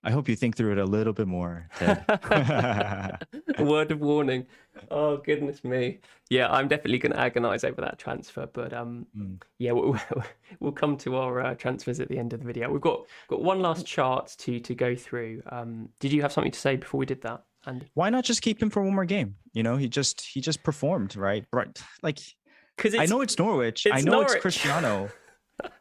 [0.03, 1.67] I hope you think through it a little bit more.
[3.59, 4.45] Word of warning.
[4.89, 5.99] Oh goodness me.
[6.29, 9.41] Yeah, I'm definitely going to agonize over that transfer, but um, mm.
[9.57, 9.99] yeah, we'll,
[10.59, 12.71] we'll, come to our uh, transfers at the end of the video.
[12.71, 15.41] We've got got one last chart to to go through.
[15.51, 17.43] Um, did you have something to say before we did that?
[17.65, 19.35] And why not just keep him for one more game?
[19.51, 21.77] You know, he just he just performed right, right?
[22.01, 22.19] Like,
[22.77, 23.85] because I know it's Norwich.
[23.85, 24.31] It's I know Norwich.
[24.33, 25.09] it's Cristiano.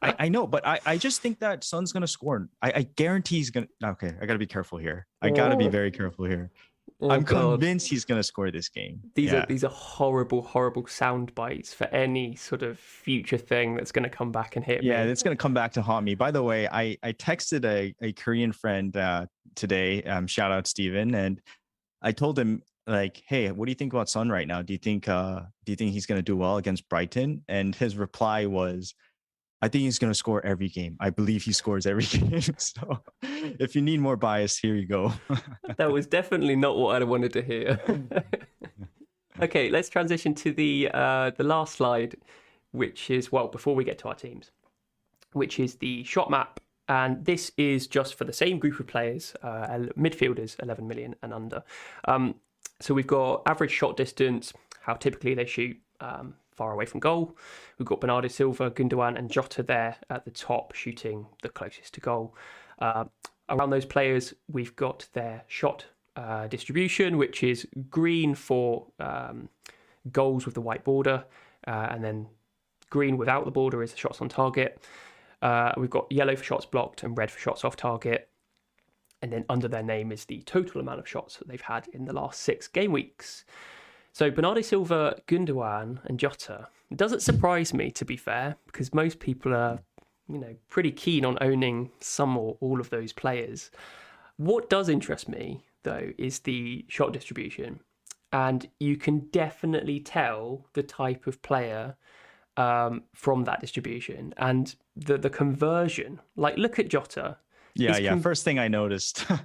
[0.02, 2.48] I, I know, but I, I just think that Son's gonna score.
[2.62, 3.68] I, I guarantee he's gonna.
[3.84, 5.06] Okay, I gotta be careful here.
[5.22, 5.70] I gotta be Oh.
[5.70, 6.50] very careful here.
[7.00, 7.60] Oh, I'm God.
[7.60, 9.00] convinced he's gonna score this game.
[9.14, 9.42] These yeah.
[9.42, 14.02] are these are horrible, horrible sound bites for any sort of future thing that's going
[14.04, 15.10] to come back and hit yeah, me.
[15.10, 16.14] it's gonna come back to haunt me.
[16.14, 20.02] By the way, I I texted a, a Korean friend uh, today.
[20.02, 21.40] Um, shout out Steven, and
[22.02, 24.62] I told him like, hey, what do you think about Son right now?
[24.62, 27.44] Do you think uh do you think he's gonna do well against Brighton?
[27.48, 28.94] And his reply was,
[29.60, 30.96] I think he's gonna score every game.
[31.00, 32.40] I believe he scores every game.
[32.58, 35.12] so if you need more bias, here you go.
[35.76, 37.80] that was definitely not what I wanted to hear.
[39.42, 42.16] okay, let's transition to the uh, the last slide,
[42.72, 44.50] which is well before we get to our teams,
[45.32, 49.34] which is the shot map, and this is just for the same group of players,
[49.42, 49.66] uh,
[49.98, 51.62] midfielders, 11 million and under.
[52.06, 52.36] Um,
[52.80, 55.76] so we've got average shot distance, how typically they shoot.
[56.00, 57.36] Um, Far away from goal.
[57.78, 62.00] We've got Bernardo Silva, Gundogan, and Jota there at the top, shooting the closest to
[62.00, 62.34] goal.
[62.80, 63.04] Uh,
[63.48, 65.86] around those players, we've got their shot
[66.16, 69.48] uh, distribution, which is green for um,
[70.10, 71.24] goals with the white border,
[71.68, 72.26] uh, and then
[72.90, 74.82] green without the border is the shots on target.
[75.40, 78.28] Uh, we've got yellow for shots blocked and red for shots off target.
[79.22, 82.04] And then under their name is the total amount of shots that they've had in
[82.04, 83.44] the last six game weeks.
[84.12, 86.68] So Bernardo Silva, Gundogan, and Jota.
[86.90, 89.78] It doesn't surprise me, to be fair, because most people are,
[90.28, 93.70] you know, pretty keen on owning some or all of those players.
[94.38, 97.80] What does interest me, though, is the shot distribution,
[98.32, 101.96] and you can definitely tell the type of player
[102.56, 106.20] um, from that distribution and the the conversion.
[106.36, 107.36] Like, look at Jota.
[107.74, 108.10] yeah, yeah.
[108.10, 109.24] con- First thing I noticed.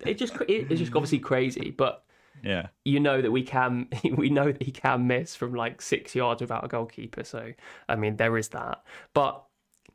[0.00, 2.03] It just it- it's just obviously crazy, but
[2.42, 2.68] yeah.
[2.84, 6.40] you know that we can we know that he can miss from like six yards
[6.40, 7.24] without a goalkeeper.
[7.24, 7.52] So
[7.88, 8.82] I mean there is that.
[9.12, 9.44] But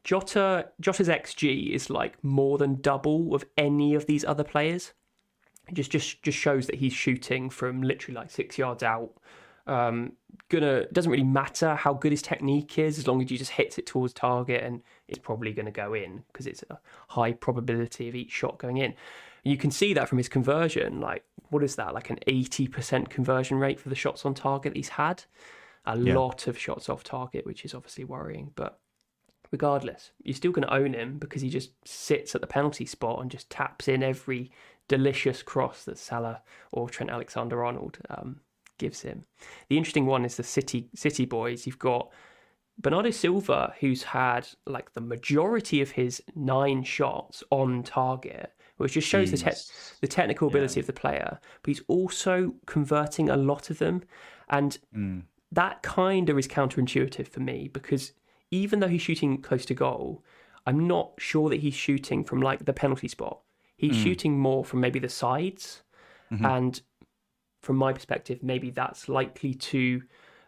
[0.04, 4.94] Jota Jota's XG is like more than double of any of these other players.
[5.68, 9.12] It just just just shows that he's shooting from literally like six yards out.
[9.68, 10.14] Um,
[10.50, 13.78] gonna doesn't really matter how good his technique is as long as he just hits
[13.78, 16.80] it towards target and it's probably going to go in because it's a
[17.10, 18.96] high probability of each shot going in.
[19.44, 21.00] You can see that from his conversion.
[21.00, 21.94] Like, what is that?
[21.94, 25.24] Like an 80% conversion rate for the shots on target he's had.
[25.86, 26.16] A Yeah.
[26.16, 28.52] lot of shots off target, which is obviously worrying.
[28.56, 28.80] But
[29.52, 33.22] regardless, you're still going to own him because he just sits at the penalty spot
[33.22, 34.52] and just taps in every
[34.88, 38.42] delicious cross that Salah or Trent Alexander Arnold um,
[38.78, 39.26] gives him.
[39.70, 41.66] The interesting one is the City City boys.
[41.66, 42.12] You've got
[42.78, 49.08] Bernardo Silva, who's had like the majority of his nine shots on target, which just
[49.08, 51.40] shows the te- the technical ability of the player.
[51.62, 54.04] But he's also converting a lot of them,
[54.50, 55.24] and Mm.
[55.52, 58.14] that kind of is counterintuitive for me because
[58.52, 60.24] even though he's shooting close to goal,
[60.66, 63.42] I'm not sure that he's shooting from like the penalty spot.
[63.78, 65.84] He's shooting more from maybe the sides,
[66.30, 66.82] and
[67.62, 70.04] from my perspective, maybe that's likely to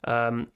[0.06, 0.48] um,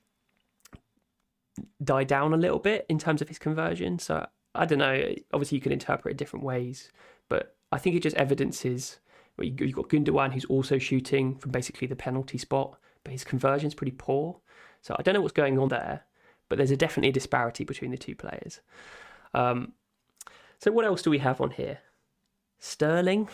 [1.83, 3.97] die down a little bit in terms of his conversion.
[3.99, 5.13] So I don't know.
[5.33, 6.91] Obviously, you can interpret it different ways,
[7.29, 8.99] but I think it just evidences.
[9.37, 13.23] Well, you- you've got Gundogan who's also shooting from basically the penalty spot, but his
[13.23, 14.39] conversion's pretty poor.
[14.81, 16.05] So I don't know what's going on there,
[16.47, 18.61] but there's a definitely a disparity between the two players.
[19.33, 19.73] Um,
[20.59, 21.79] so what else do we have on here?
[22.59, 23.27] Sterling,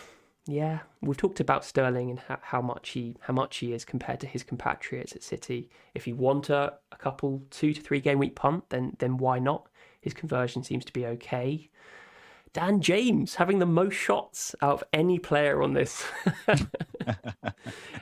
[0.46, 4.18] yeah, we've talked about Sterling and how, how much he how much he is compared
[4.20, 5.70] to his compatriots at City.
[5.94, 9.38] If you want a, a couple two to three game week punt, then then why
[9.38, 9.68] not?
[10.00, 11.70] His conversion seems to be okay.
[12.52, 16.04] Dan James having the most shots out of any player on this.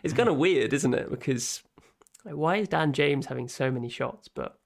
[0.02, 1.10] it's kind of weird, isn't it?
[1.10, 1.62] Because
[2.24, 4.28] like, why is Dan James having so many shots?
[4.28, 4.58] But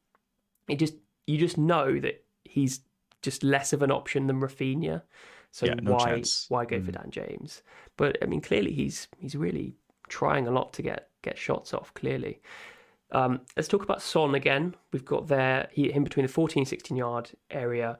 [0.68, 0.94] it just
[1.26, 2.80] you just know that he's
[3.22, 5.02] just less of an option than Rafinha.
[5.50, 6.46] So Yeah, no why chance.
[6.48, 7.62] why go for Dan James?
[7.96, 9.76] But I mean, clearly he's he's really
[10.08, 11.92] trying a lot to get get shots off.
[11.94, 12.40] Clearly,
[13.12, 14.74] um, let's talk about Son again.
[14.92, 17.98] We've got there he, him between the 14 16 yard area.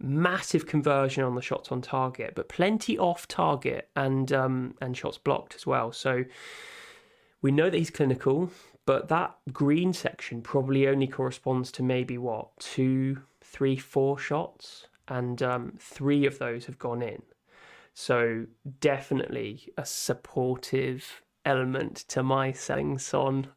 [0.00, 5.18] Massive conversion on the shots on target, but plenty off target and um, and shots
[5.18, 5.92] blocked as well.
[5.92, 6.24] So
[7.40, 8.50] we know that he's clinical,
[8.86, 15.42] but that green section probably only corresponds to maybe what two, three, four shots, and
[15.42, 17.22] um, three of those have gone in.
[17.94, 18.46] So
[18.80, 23.46] definitely a supportive element to my selling Son.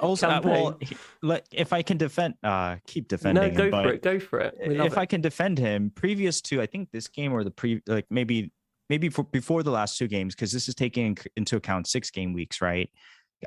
[0.00, 0.78] Also, uh, well,
[1.22, 4.02] let, if I can defend, uh, keep defending no, him, go but for it.
[4.02, 4.56] Go for it.
[4.58, 4.98] If it.
[4.98, 8.50] I can defend him, previous to I think this game or the pre, like maybe
[8.88, 12.32] maybe for, before the last two games, because this is taking into account six game
[12.32, 12.90] weeks, right?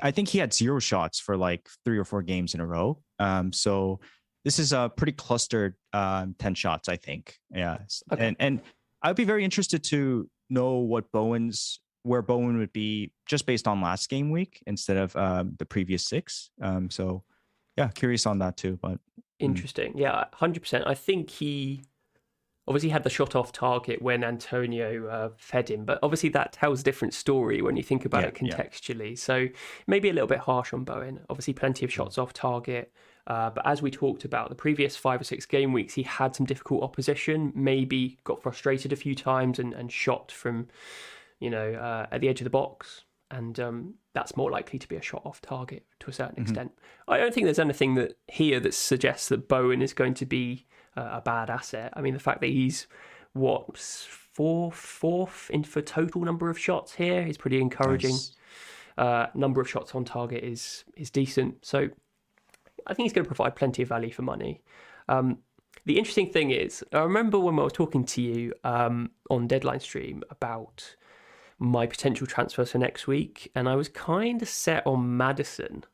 [0.02, 3.00] I think he had zero shots for like three or four games in a row.
[3.18, 4.00] Um, so
[4.44, 7.36] this is a pretty clustered um, 10 shots, I think.
[7.50, 7.78] Yeah.
[8.12, 8.26] Okay.
[8.26, 8.60] And and
[9.02, 13.80] I'd be very interested to know what Bowen's where Bowen would be just based on
[13.80, 16.50] last game week instead of um, the previous six.
[16.62, 17.24] Um, so
[17.76, 18.78] yeah, curious on that too.
[18.80, 18.98] But
[19.40, 19.98] Interesting.
[19.98, 20.84] Yeah, hundred percent.
[20.86, 21.82] I think he
[22.66, 26.80] obviously had the shot off target when Antonio uh, fed him, but obviously that tells
[26.80, 28.56] a different story when you think about Yeah, it yeah.
[28.56, 29.18] contextually.
[29.18, 29.48] So
[29.86, 31.20] maybe a little bit harsh on Bowen.
[31.28, 32.92] Obviously, plenty of shots off target.
[33.26, 36.36] Uh, but as we talked about, the previous five or six game weeks, he had
[36.36, 37.52] some difficult opposition.
[37.54, 40.68] Maybe got frustrated a few times and, and shot from,
[41.44, 43.04] you know, uh, at the edge of the box.
[43.30, 46.72] And um, that's more likely to be a shot off target to a certain extent.
[47.08, 50.66] I don't think there's anything that here that suggests that Bowen is going to be
[50.96, 51.92] uh, a bad asset.
[51.96, 52.86] I mean, the fact that he's
[53.32, 58.12] what fourth in for total number of shots here is pretty encouraging.
[58.12, 58.36] Nice.
[58.96, 61.64] Uh, number of shots on target is is decent.
[61.66, 61.88] So
[62.86, 64.62] I think he's going to provide plenty of value for money.
[65.08, 65.38] Um,
[65.86, 69.80] the interesting thing is, I remember when I was talking to you um, on Deadline
[69.80, 70.96] Stream about
[71.58, 75.84] my potential transfers for next week, and I was kind of set on Maddison.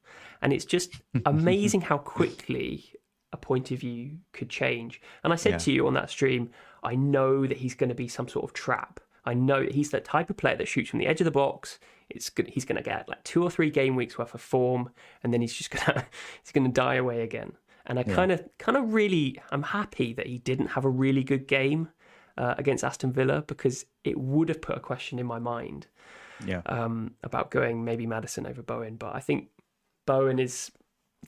[0.43, 0.95] And it's just
[1.27, 2.85] amazing how quickly
[3.33, 5.01] a point of view could change.
[5.23, 5.59] And I said Yeah.
[5.59, 6.51] to you on that stream,
[6.83, 9.01] I know that he's going to be some sort of trap.
[9.25, 11.31] I know that he's that type of player that shoots from the edge of the
[11.31, 11.79] box.
[12.09, 12.49] It's good.
[12.49, 14.91] He's going to get like two or three game weeks worth of form,
[15.23, 16.07] and then he's just gonna
[16.43, 17.53] he's going to die away again.
[17.87, 21.23] And I kind of kind of really I'm happy that he didn't have a really
[21.23, 21.89] good game
[22.41, 25.87] uh, against Aston Villa because it would have put a question in my mind
[26.45, 26.63] Yeah.
[26.67, 29.49] um, about going maybe Maddison over Bowen, but I think
[30.07, 30.73] Bowen is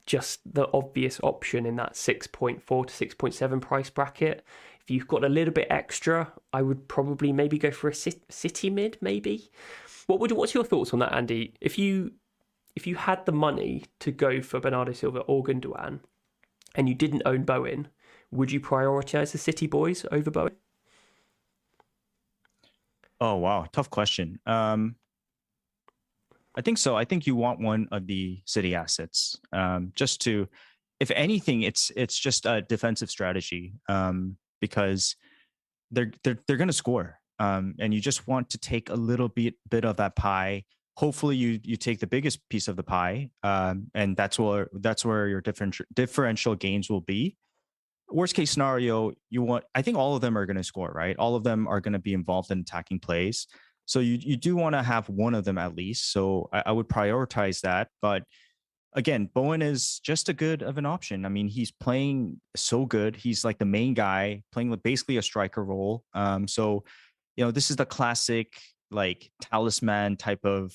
[0.07, 4.43] just the obvious option in that 6.4 to 6.7 price bracket.
[4.81, 8.69] If you've got a little bit extra, I would probably maybe go for a city
[8.69, 9.51] mid, maybe.
[10.07, 11.53] What would what's your thoughts on that, Andy?
[11.61, 12.13] If you
[12.75, 15.99] if you had the money to go for Bernardo Silva or Gundogan,
[16.75, 17.87] and you didn't own Bowen,
[18.31, 20.55] would you prioritise the City boys over Bowen?
[23.21, 24.39] Oh wow, tough question.
[24.45, 24.95] Um,
[26.55, 26.95] I think so.
[26.95, 30.47] I think you want one of the city assets, um, just to,
[30.99, 35.15] if anything, it's it's just a defensive strategy um, because
[35.91, 39.29] they're they're they're going to score, um, and you just want to take a little
[39.29, 40.65] bit bit of that pie.
[40.97, 45.03] Hopefully, you you take the biggest piece of the pie, um, and that's where that's
[45.03, 47.35] where your different differential gains will be
[48.09, 51.15] worst case scenario, you want I think all of them are going to score, right?
[51.17, 53.47] All of them are going to be involved in attacking plays.
[53.85, 56.11] So you you do want to have one of them at least.
[56.11, 57.89] So I, I would prioritize that.
[58.01, 58.23] But
[58.93, 61.25] again, Bowen is just a good of an option.
[61.25, 63.15] I mean, he's playing so good.
[63.15, 66.03] He's like the main guy, playing like basically a striker role.
[66.13, 66.83] Um, so
[67.35, 68.59] you know, this is the classic
[68.91, 70.73] like talisman type of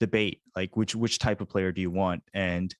[0.00, 0.40] debate.
[0.54, 2.22] Like which which type of player do you want?
[2.32, 2.74] And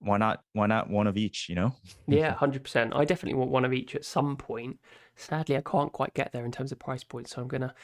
[0.00, 1.74] why not why not one of each, you know?
[2.06, 2.92] Yeah, hundred percent.
[2.94, 4.78] I definitely want one of each at some point.
[5.16, 7.74] Sadly, I can't quite get there in terms of price points, so I'm gonna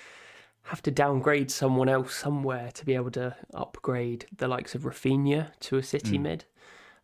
[0.64, 5.50] have to downgrade someone else somewhere to be able to upgrade the likes of Rafinha
[5.60, 6.44] to a City mid.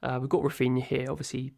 [0.02, 1.06] Uh, we've got Rafinha here.
[1.10, 1.52] Obviously,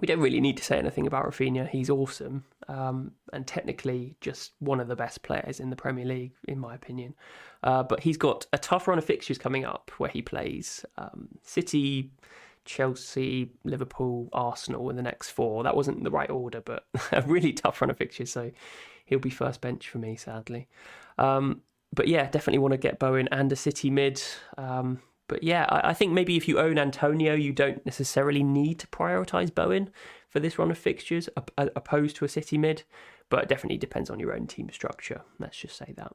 [0.00, 1.68] we don't really need to say anything about Rafinha.
[1.68, 6.32] He's awesome um, and technically just one of the best players in the Premier League,
[6.46, 7.14] in my opinion.
[7.62, 11.28] Uh, but he's got a tough run of fixtures coming up where he plays um,
[11.42, 12.12] City,
[12.68, 15.64] Chelsea, Liverpool, Arsenal in the next four.
[15.64, 18.30] That wasn't the right order, but a really tough run of fixtures.
[18.30, 18.52] So
[19.06, 20.68] he'll be first bench for me, sadly.
[21.16, 21.62] Um,
[21.92, 24.22] but yeah, definitely want to get Bowen and a City mid.
[24.58, 28.78] Um, but yeah, I, I think maybe if you own Antonio, you don't necessarily need
[28.80, 29.90] to prioritise Bowen
[30.28, 32.84] for this run of fixtures, op- uh, opposed to a City mid.
[33.30, 35.22] But it definitely depends on your own team structure.
[35.38, 36.12] Let's just say that.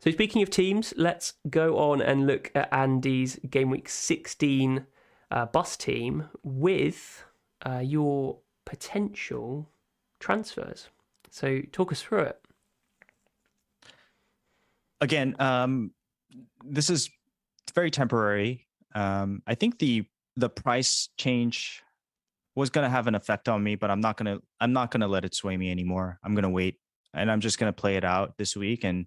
[0.00, 4.86] So speaking of teams, let's go on and look at Andy's game week 16
[5.30, 7.24] uh, bus team with
[7.64, 9.68] uh, your potential
[10.20, 10.88] transfers.
[11.30, 12.40] So talk us through it.
[15.00, 15.92] again, um,
[16.64, 17.10] this is
[17.74, 18.66] very temporary.
[18.94, 20.04] Um, I think the
[20.36, 21.82] the price change
[22.54, 24.90] was going to have an effect on me, but I'm not going to I'm not
[24.90, 26.18] going to let it sway me anymore.
[26.24, 26.76] I'm going to wait
[27.14, 29.06] and I'm just going to play it out this week and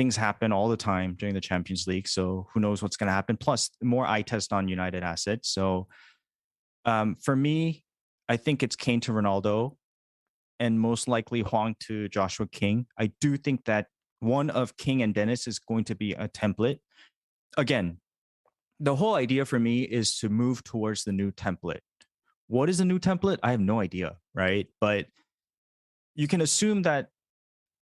[0.00, 3.12] things happen all the time during the Champions League, so who knows what's going to
[3.12, 3.36] happen.
[3.36, 5.50] Plus more eye test on United assets.
[5.50, 5.88] So
[6.86, 7.84] um, for me,
[8.26, 9.76] I think it's Kane to Ronaldo
[10.58, 12.86] and most likely Hwang to Joshua King.
[12.98, 13.88] I do think that
[14.20, 16.78] one of King and Dennis is going to be a template.
[17.58, 17.98] Again,
[18.78, 21.84] the whole idea for me is to move towards the new template.
[22.46, 23.36] What is the new template?
[23.42, 24.66] I have no idea, right?
[24.80, 25.08] But
[26.14, 27.10] you can assume that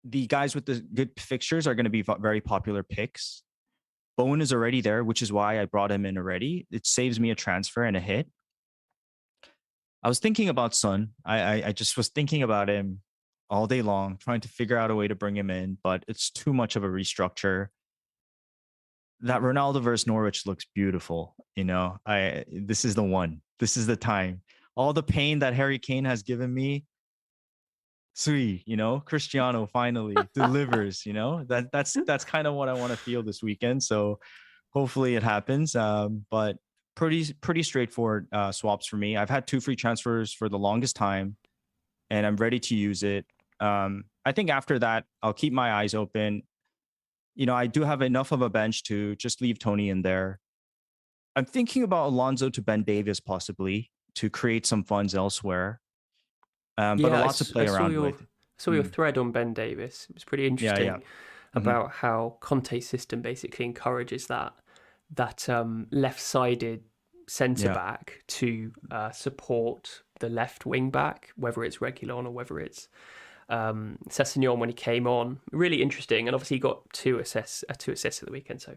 [0.04, 3.42] the guys with the good fixtures are going to be very popular picks.
[4.16, 6.66] Bowen is already there, which is why I brought him in already.
[6.70, 8.28] It saves me a transfer and a hit.
[10.02, 11.10] I was thinking about Son.
[11.24, 13.00] I, I I just was thinking about him
[13.50, 16.30] all day long, trying to figure out a way to bring him in, but it's
[16.30, 17.68] too much of a restructure.
[19.20, 21.34] That Ronaldo versus Norwich looks beautiful.
[21.56, 23.42] You know, I this is the one.
[23.58, 24.40] This is the time.
[24.76, 26.84] All the pain that Harry Kane has given me,
[28.20, 31.44] sweet, you know, Cristiano finally delivers, you know.
[31.44, 33.82] That that's that's kind of what I want to feel this weekend.
[33.82, 34.18] So
[34.70, 35.74] hopefully it happens.
[35.74, 36.56] Um, but
[36.94, 39.16] pretty pretty straightforward uh, swaps for me.
[39.16, 41.36] I've had two free transfers for the longest time,
[42.10, 43.26] and I'm ready to use it.
[43.58, 46.42] Um, I think after that, I'll keep my eyes open.
[47.34, 50.40] You know, I do have enough of a bench to just leave Toney in there.
[51.36, 55.80] I'm thinking about Alonso to Ben Davies possibly to create some funds elsewhere.
[56.80, 58.22] Um, but a lot to play around your, with.
[58.22, 58.26] I
[58.58, 58.92] saw your Mm.
[58.92, 60.06] thread on Ben Davies.
[60.10, 60.96] It was pretty interesting yeah.
[60.96, 61.02] Mhm.
[61.54, 64.52] about how Conte's system basically encourages that
[65.12, 66.84] that um, left-sided
[67.26, 67.74] centre Yeah.
[67.74, 72.88] back to uh, support the left wing back, whether it's Reguilon or whether it's
[73.48, 75.40] um, Sessegnon when he came on.
[75.50, 78.62] Really interesting, and obviously he got two assists, uh, two assists at the weekend.
[78.62, 78.76] So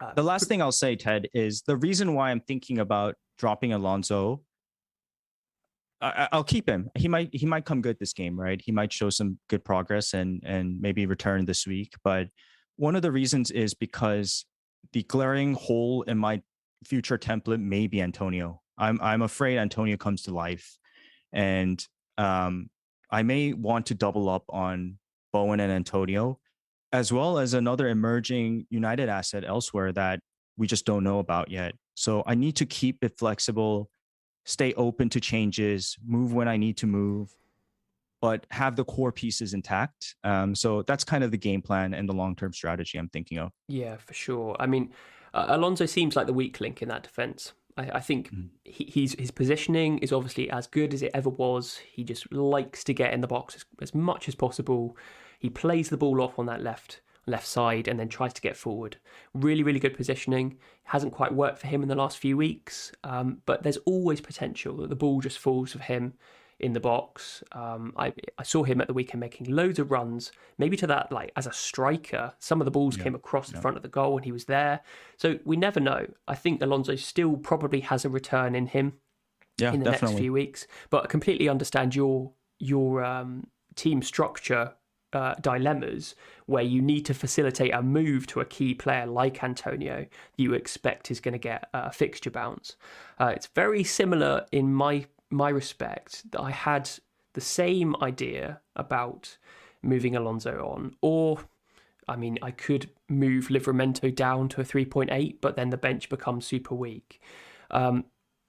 [0.00, 3.72] uh, The last thing I'll say, Ted, is the reason why I'm thinking about dropping
[3.72, 4.42] Alonso.
[6.02, 6.90] I, I- I'll keep him.
[6.96, 8.60] He might he might come good this game, right?
[8.62, 11.94] He might show some good progress and and maybe return this week.
[12.04, 12.28] But
[12.76, 14.44] one of the reasons is because
[14.92, 16.42] the glaring hole in my
[16.84, 18.60] future template may be Antonio.
[18.76, 20.76] I'm I'm afraid Antonio comes to life,
[21.32, 21.82] and
[22.18, 22.68] um,
[23.10, 24.98] I may want to double up on
[25.32, 26.40] Bowen and Antonio,
[26.92, 30.20] as well as another emerging United asset elsewhere that
[30.56, 31.74] we just don't know about yet.
[31.94, 33.90] So I need to keep it flexible,
[34.44, 37.34] stay open to changes, move when I need to move,
[38.20, 40.14] but have the core pieces intact.
[40.24, 43.38] Um, so that's kind of the game plan and the long term strategy I'm thinking
[43.38, 43.52] of.
[43.68, 44.56] Yeah, for sure.
[44.58, 44.92] I mean,
[45.34, 47.52] uh, Alonso seems like the weak link in that defence.
[47.76, 48.50] I, I think Mm.
[48.64, 51.78] he, he's his positioning is obviously as good as it ever was.
[51.78, 54.96] He just likes to get in the box as, as much as possible.
[55.38, 58.56] He plays the ball off on that left left side and then tries to get
[58.56, 58.96] forward.
[59.34, 60.58] Really, really good positioning.
[60.84, 64.76] Hasn't quite worked for him in the last few weeks, um, but there's always potential
[64.78, 66.14] that the ball just falls for him
[66.58, 67.42] in the box.
[67.52, 71.10] Um, I I saw him at the weekend making loads of runs, maybe to that
[71.10, 72.32] like as a striker.
[72.38, 74.80] Some of the balls came across the front of the goal and he was there.
[75.16, 76.06] So we never know.
[76.28, 78.94] I think Alonso still probably has a return in him
[79.58, 80.14] Yeah, in the definitely.
[80.14, 80.66] next few weeks.
[80.90, 84.74] But I completely understand your your um, team structure
[85.12, 86.14] uh, dilemmas
[86.46, 90.06] where you need to facilitate a move to a key player like Antonio
[90.36, 92.76] you expect is going to get a fixture bounce.
[93.18, 96.90] Uh, it's very similar in my my respect that I had
[97.32, 99.38] the same idea about
[99.82, 101.38] moving Alonso on, or
[102.08, 106.46] I mean, I could move Livramento down to a 3.8, but then the bench becomes
[106.46, 107.20] super weak.
[107.70, 108.04] Um,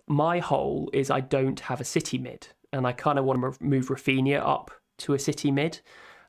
[0.07, 3.63] my hole is I don't have a city mid, and I kind of want to
[3.63, 5.79] move Rafinha up to a city mid,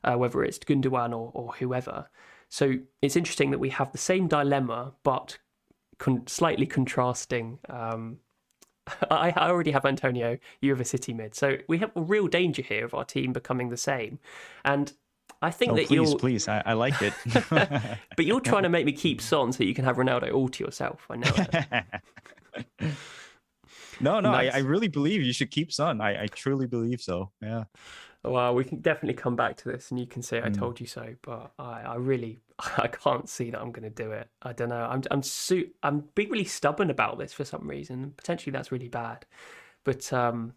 [0.05, 2.09] uh, whether it's Gundogan or, or whoever.
[2.47, 5.37] So it's interesting that we have the same dilemma, but
[5.97, 7.59] con- slightly contrasting.
[7.69, 8.19] Um,
[9.11, 11.35] I, I already have Antonio, you have a city mid.
[11.35, 14.19] So we have a real danger here of our team becoming the same.
[14.63, 14.93] And
[15.41, 16.47] I think Oh, that please, you're, please.
[16.47, 17.13] I, I like it.
[17.49, 20.63] but you're trying to make me keep Son so you can have Ronaldo all to
[20.63, 21.07] yourself.
[21.09, 22.91] I know.
[23.99, 24.53] No, no, Nice.
[24.53, 26.01] I, I really believe you should keep Son.
[26.01, 27.31] I, I truly believe so.
[27.41, 27.65] Yeah.
[28.23, 30.41] Well, we can definitely come back to this, and you can say.
[30.43, 31.13] I told you so.
[31.21, 32.39] But I, I really,
[32.77, 34.29] I can't see that I'm going to do it.
[34.41, 34.87] I don't know.
[34.89, 38.13] I'm, I'm, su- I'm being really stubborn about this for some reason.
[38.17, 39.25] Potentially that's really bad,
[39.83, 40.53] but um,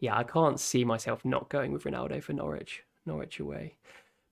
[0.00, 3.76] yeah, I can't see myself not going with Ronaldo for Norwich, Norwich away.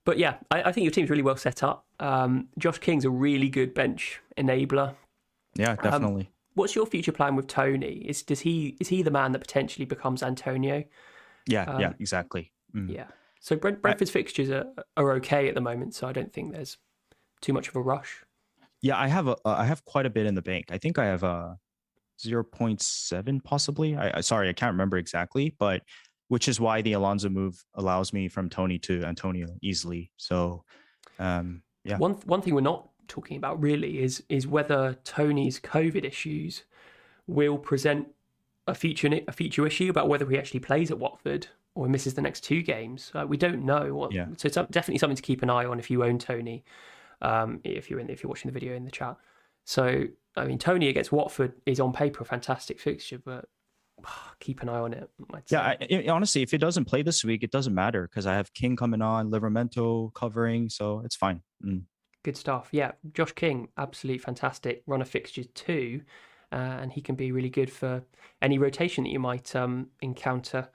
[0.03, 1.85] But yeah, I, I think your team's really well set up.
[1.99, 4.95] Um, Josh King's a really good bench enabler.
[5.55, 6.29] Yeah, definitely.
[6.55, 8.03] What's your future plan with Toney?
[8.07, 10.83] Is does he is he the man that potentially becomes Antonio?
[11.47, 12.51] yeah, yeah, um, exactly.
[12.75, 12.93] Mm.
[12.93, 13.07] Yeah.
[13.39, 14.65] So Brent, Brentford's fixtures are,
[14.97, 16.77] are okay at the moment, so I don't think there's
[17.41, 18.23] too much of a rush.
[18.81, 20.65] Yeah, I have a uh, have quite a bit in the bank.
[20.69, 21.57] I think I have a
[22.23, 23.95] 0.7 possibly.
[23.95, 25.83] I, I sorry, I can't remember exactly, but
[26.27, 30.11] which is why the Alonso move allows me from Toney to Antonio easily.
[30.17, 30.63] So
[31.19, 31.97] um yeah.
[31.97, 36.63] One one thing we're not talking about really is is whether Toney's COVID issues
[37.27, 38.07] will present
[38.67, 42.21] a future a future issue about whether he actually plays at Watford or misses the
[42.21, 43.11] next two games.
[43.13, 43.93] Uh, we don't know.
[43.95, 44.27] What, Yeah.
[44.37, 46.63] So it's definitely something to keep an eye on if you own Toney.
[47.21, 49.17] Um, if you're in, if you're watching the video in the chat.
[49.65, 50.05] So
[50.35, 53.45] I mean, Toney against Watford is on paper a fantastic fixture, but
[54.39, 55.09] keep an eye on it.
[55.49, 55.61] Yeah.
[55.61, 58.53] I, I- honestly, if it doesn't play this week, it doesn't matter because I have
[58.53, 61.41] King coming on, Livramento covering, so it's fine.
[61.63, 61.83] Mm.
[62.25, 62.69] Good stuff.
[62.71, 66.01] Yeah, Josh King, absolute fantastic run of fixtures too.
[66.51, 68.03] uh, and he can be really good for
[68.41, 70.69] any rotation that you might um, encounter.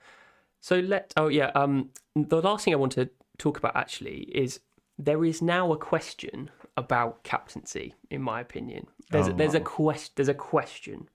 [0.61, 4.59] So let oh yeah, um, the last thing I want to talk about actually is
[4.97, 8.87] there is now a question about captaincy, in my opinion.
[9.11, 9.65] There's Oh, there's a wow.
[9.65, 11.09] quest there's a question.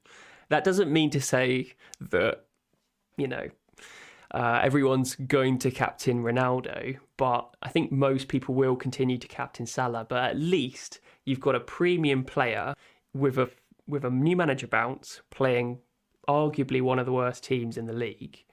[0.48, 2.44] That doesn't mean to say that
[3.16, 3.48] you know
[4.32, 9.66] uh, everyone's going to captain Ronaldo, but I think most people will continue to captain
[9.66, 10.06] Salah.
[10.08, 12.74] But at least you've got a premium player
[13.14, 13.50] with a
[13.88, 15.78] with a new manager bounce playing
[16.28, 18.44] arguably one of the worst teams in the league.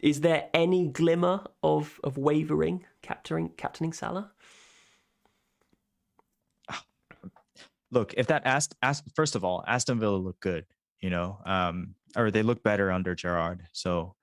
[0.00, 4.32] Is there any glimmer of of wavering captaining captaining Salah?
[7.90, 10.66] look, if that asked, Ast first of all, Aston Villa look good,
[11.00, 13.62] you know, um, or they look better under Gerrard.
[13.72, 14.16] So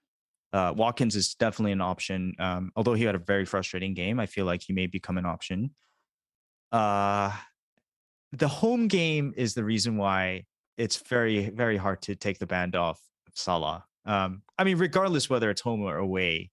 [0.54, 2.34] uh, Watkins is definitely an option.
[2.40, 5.26] Um, although he had a very frustrating game, I feel like he may become an
[5.26, 5.72] option.
[6.72, 7.32] Uh,
[8.32, 10.46] the home game is the reason why
[10.78, 13.86] it's very, very hard to take the band off of Salah.
[14.06, 16.52] Um, I mean, regardless whether it's home or away,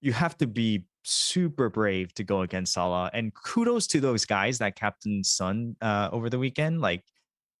[0.00, 3.10] you have to be super brave to go against Salah.
[3.12, 6.80] And kudos to those guys that captain Son uh, over the weekend.
[6.80, 7.02] Like,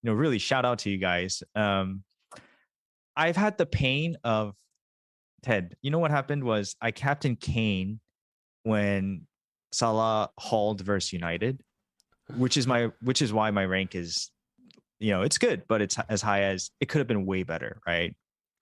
[0.02, 1.42] you know, really shout out to you guys.
[1.54, 2.04] Um,
[3.16, 4.54] I've had the pain of
[5.42, 5.76] Ted.
[5.82, 8.00] You know what happened was I captain Kane
[8.62, 9.26] when
[9.72, 11.62] Salah hauled versus United,
[12.36, 14.30] which is my which is why my rank is,
[14.98, 17.80] you know, it's good, but it's as high as it could have been way better,
[17.86, 18.14] right?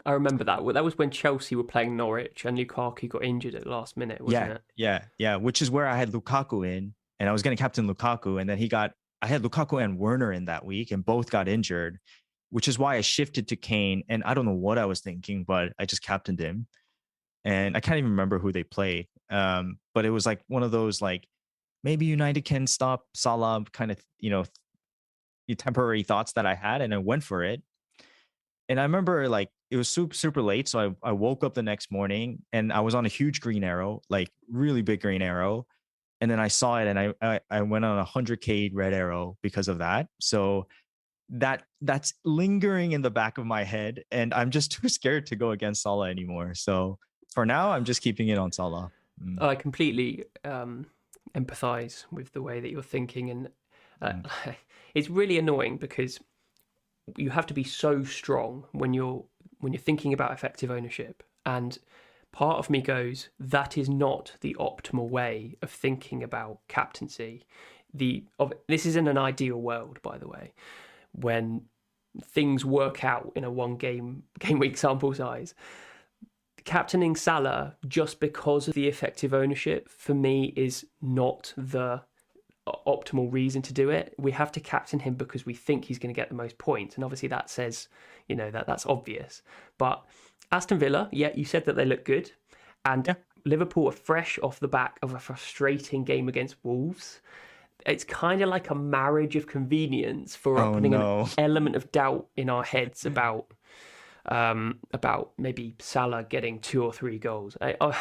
[0.06, 0.64] I remember that.
[0.64, 3.96] Well, That was when Chelsea were playing Norwich and Lukaku got injured at the last
[3.96, 4.62] minute, wasn't yeah, it?
[4.76, 5.36] yeah, yeah.
[5.36, 8.48] Which is where I had Lukaku in, and I was going to captain Lukaku, and
[8.48, 8.92] then he got.
[9.20, 11.98] I had Lukaku and Werner in that week, and both got injured,
[12.50, 14.02] which is why I shifted to Kane.
[14.08, 16.66] And I don't know what I was thinking, but I just captained him,
[17.44, 19.06] and I can't even remember who they played.
[19.30, 21.26] Um, but it was like one of those like
[21.84, 24.44] maybe United can stop Salah kind of you know
[25.56, 27.62] temporary thoughts that I had, and I went for it.
[28.68, 31.62] And I remember like it was super super late, so I I woke up the
[31.62, 35.66] next morning and I was on a huge green arrow, like really big green arrow,
[36.20, 38.92] and then I saw it and I I, I went on a hundred k red
[38.92, 40.08] arrow because of that.
[40.20, 40.66] So
[41.30, 45.36] that that's lingering in the back of my head, and I'm just too scared to
[45.36, 46.54] go against Salah anymore.
[46.54, 46.98] So
[47.34, 48.90] for now, I'm just keeping it on Salah.
[49.22, 49.42] Mm.
[49.42, 50.86] I completely um,
[51.34, 53.48] empathise with the way that you're thinking, and
[54.00, 54.52] uh,
[54.94, 56.20] it's really annoying because
[57.16, 59.24] you have to be so strong when you're
[59.60, 61.22] when you're thinking about effective ownership.
[61.44, 61.78] And
[62.32, 67.44] part of me goes, that is not the optimal way of thinking about captaincy.
[67.92, 70.52] The of this is in an ideal world, by the way,
[71.12, 71.62] when
[72.22, 75.54] things work out in a one game game week sample size
[76.64, 82.02] captaining Salah just because of the effective ownership for me is not the
[82.86, 84.14] optimal reason to do it.
[84.18, 86.94] We have to captain him because we think he's going to get the most points,
[86.94, 87.88] and obviously that says,
[88.28, 89.42] you know, that that's obvious.
[89.78, 90.04] But
[90.52, 92.32] Aston Villa, yeah, you said that they look good,
[92.84, 93.14] and Yeah.
[93.44, 97.20] Liverpool are fresh off the back of a frustrating game against Wolves.
[97.86, 101.22] It's kind of like a marriage of convenience for Oh, putting no.
[101.22, 103.46] an element of doubt in our heads about
[104.26, 107.56] um, about maybe Salah getting two or three goals.
[107.60, 107.96] I, oh,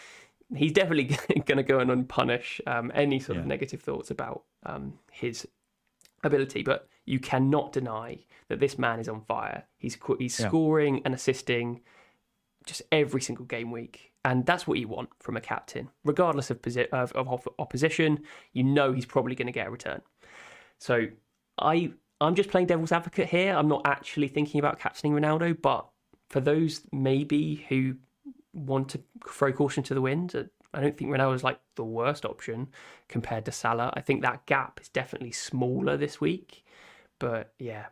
[0.54, 1.04] he's definitely
[1.46, 5.46] going to go and unpunish um, any sort of negative thoughts about um, his
[6.22, 6.62] ability.
[6.62, 9.64] But you cannot deny that this man is on fire.
[9.78, 10.48] He's he's Yeah.
[10.48, 11.80] scoring and assisting
[12.66, 16.60] just every single game week, and that's what you want from a captain, regardless of
[16.60, 18.22] posi- of, of opposition.
[18.52, 20.02] You know he's probably going to get a return.
[20.78, 21.06] So
[21.58, 23.54] I I'm just playing devil's advocate here.
[23.54, 25.88] I'm not actually thinking about captaining Ronaldo, but
[26.28, 27.96] for those maybe who
[28.52, 30.44] want to throw caution to the wind, uh,
[30.74, 32.68] I don't think Ronaldo is like the worst option
[33.08, 33.92] compared to Salah.
[33.94, 36.64] I think that gap is definitely smaller this week,
[37.18, 37.86] but yeah,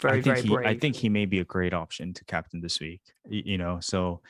[0.00, 0.66] very I think very he, brave.
[0.66, 3.00] I think he may be a great option to captain this week.
[3.28, 4.20] You know, so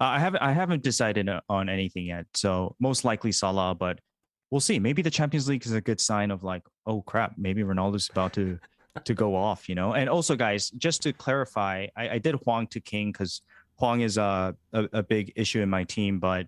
[0.00, 2.26] uh, I haven't I haven't decided uh, on anything yet.
[2.34, 3.98] So most likely Salah, but
[4.50, 4.78] we'll see.
[4.78, 8.32] Maybe the Champions League is a good sign of like, oh crap, maybe Ronaldo's about
[8.34, 8.58] to
[9.04, 9.68] to go off.
[9.68, 13.42] You know, and also guys, just to clarify, I, I did Hwang to King because
[13.78, 16.46] Hwang is a, a a big issue in my team, but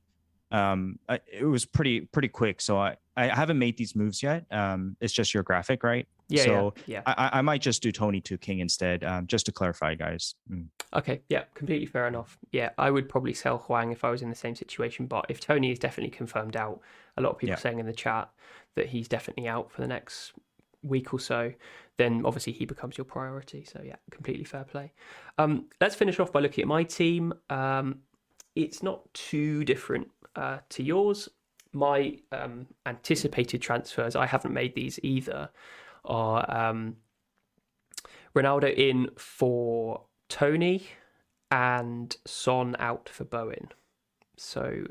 [0.52, 2.60] um I, it was pretty pretty quick.
[2.60, 4.47] So I I haven't made these moves yet.
[4.51, 6.06] Um, it's just your graphic, right?
[6.31, 7.15] Yeah, so yeah, yeah.
[7.19, 10.35] I, I- might just do Toney to King instead, um, just to clarify, guys.
[10.51, 10.66] Mm.
[10.94, 12.39] Okay, yeah, completely fair enough.
[12.52, 15.40] Yeah, I would probably sell Hwang if I was in the same situation, but if
[15.40, 16.81] Toney is definitely confirmed out,
[17.16, 17.57] a lot of people Yeah.
[17.59, 18.31] saying in the chat
[18.74, 20.32] that he's definitely out for the next
[20.82, 21.52] week or so,
[21.98, 23.65] then obviously he becomes your priority.
[23.65, 24.93] So yeah, completely fair play.
[25.39, 27.35] Um, let's finish off by looking at my team.
[27.51, 27.98] Um,
[28.57, 31.28] it's not too different uh, to yours.
[31.73, 35.51] My um, anticipated transfers, I haven't made these either,
[36.05, 36.97] are um,
[38.35, 40.86] Ronaldo in for Toney
[41.51, 43.68] and Son out for Bowen.
[44.36, 44.85] So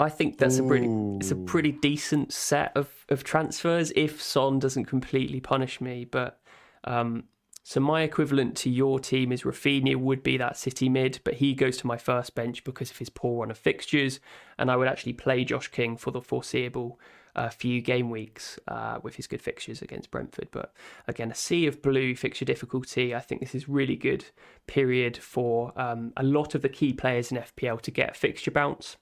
[0.00, 4.58] I think that's a pretty it's a pretty decent set of, of transfers if Son
[4.58, 6.04] doesn't completely punish me.
[6.04, 6.40] But
[6.84, 7.24] um,
[7.62, 11.52] so my equivalent to your team is Rafinha would be that City mid, but he
[11.52, 14.20] goes to my first bench because of his poor run of fixtures,
[14.56, 16.98] and I would actually play Josh King for the foreseeable
[17.38, 20.48] uh, few game weeks uh, with his good fixtures against Brentford.
[20.50, 20.72] But
[21.06, 23.14] again, a sea of blue fixture difficulty.
[23.14, 24.24] I think this is really good
[24.66, 28.50] period for um, a lot of the key players in FPL to get a fixture
[28.50, 28.96] bounce.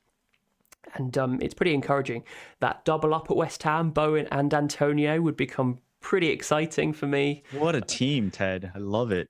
[0.94, 2.22] And um, it's pretty encouraging.
[2.60, 7.42] That double up at West Ham, Bowen and Antonio would become pretty exciting for me.
[7.52, 8.70] What a team, Ted!
[8.74, 9.28] I love it.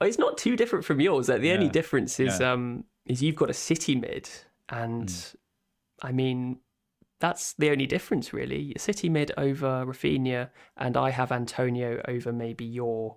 [0.00, 1.26] Oh, It's not too different from yours.
[1.26, 2.52] The only difference is Yeah.
[2.52, 4.30] um, is you've got a City mid,
[4.68, 5.34] and Mm.
[6.02, 6.60] I mean
[7.20, 8.74] that's the only difference really.
[8.76, 13.16] City mid over Rafinha, and I have Antonio over maybe your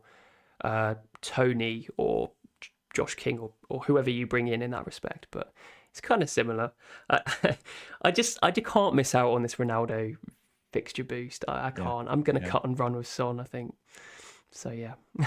[0.63, 2.31] uh, Toney or
[2.93, 5.27] Josh King or, or whoever you bring in in that respect.
[5.31, 5.53] But
[5.89, 6.71] it's kind of similar.
[7.09, 7.57] I,
[8.01, 10.15] I just I just can't miss out on this Ronaldo
[10.73, 11.45] fixture boost.
[11.47, 12.07] I, I can't.
[12.09, 12.49] I'm going to Yeah.
[12.51, 13.39] cut and run with Son.
[13.39, 13.75] I think.
[14.51, 14.93] So yeah.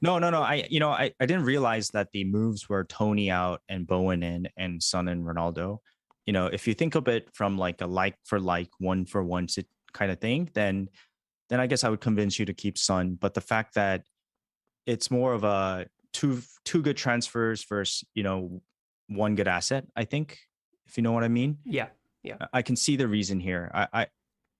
[0.00, 0.40] No, no, no.
[0.40, 4.22] I, you know, I, I didn't realize that the moves were Toney out and Bowen
[4.22, 5.80] in and Son and Ronaldo.
[6.26, 9.22] You know, if you think of it from like a like for like, one for
[9.22, 10.88] one sit- kind of thing, then
[11.48, 13.16] then I guess I would convince you to keep Son.
[13.20, 14.04] But the fact that
[14.86, 18.62] it's more of a two two good transfers versus you know
[19.08, 20.38] one good asset, I think,
[20.86, 21.58] if you know what I mean.
[22.22, 22.36] yeah.
[22.40, 23.70] I- I can see the reason here.
[23.74, 24.06] I, I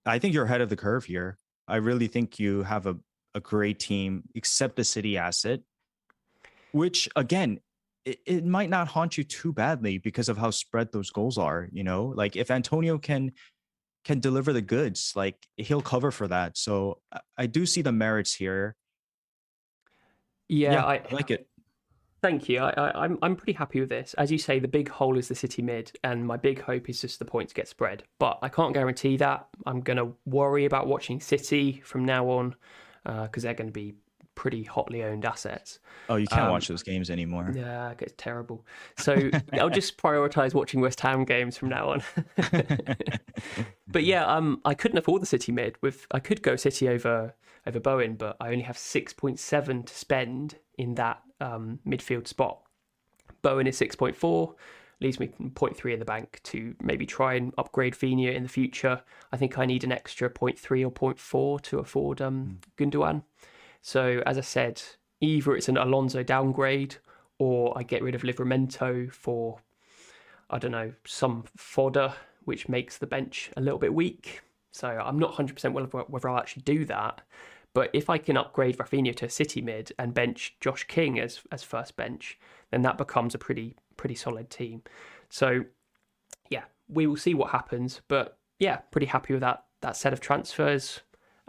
[0.06, 1.36] I think you're ahead of the curve here.
[1.68, 2.96] I really think you have a,
[3.34, 5.60] a great team, except the city asset,
[6.72, 7.60] which again,
[8.04, 11.68] it, it might not haunt you too badly because of how spread those goals are.
[11.72, 13.32] You know, like if Antonio can
[14.04, 16.56] can deliver the goods, like he'll cover for that.
[16.56, 18.76] So I, I do see the merits here.
[20.48, 21.46] Yeah, I, like it.
[22.22, 22.58] Thank you.
[22.58, 24.14] I, I, I'm I'm pretty happy with this.
[24.14, 27.00] As you say, the big hole is the City mid, and my big hope is
[27.00, 28.02] just the points get spread.
[28.18, 29.46] But I can't guarantee that.
[29.64, 32.56] I'm going to worry about watching City from now on
[33.06, 33.94] uh, because they're going to be
[34.34, 35.78] pretty hotly owned assets.
[36.08, 37.52] Oh, you can't Um, watch those games anymore.
[37.54, 38.64] Yeah, it's terrible.
[38.98, 42.02] So I'll just prioritize watching West Ham games from now on.
[43.88, 45.76] but yeah, um, I couldn't afford the City mid.
[45.82, 47.34] With I could go City over
[47.66, 52.26] over Bowen, but I only have six point seven to spend in that um, midfield
[52.26, 52.60] spot.
[53.42, 54.54] Bowen is six point four,
[55.00, 59.02] leaves me 0.3 in the bank to maybe try and upgrade Vina in the future.
[59.32, 63.22] I think I need an extra 0.3 or 0.4 to afford um, Gundogan.
[63.82, 64.82] So as I said,
[65.20, 66.96] either it's an Alonso downgrade
[67.38, 69.60] or I get rid of Livramento for
[70.50, 74.42] I don't know some fodder which makes the bench a little bit weak.
[74.72, 77.22] So I'm not 100% whether whether I'll actually do that.
[77.72, 81.40] But if I can upgrade Rafinha to a City mid and bench Josh King as
[81.52, 82.38] as first bench,
[82.70, 84.82] then that becomes a pretty pretty solid team.
[85.28, 85.64] So
[86.48, 88.00] yeah, we will see what happens.
[88.08, 91.00] But yeah, pretty happy with that that set of transfers.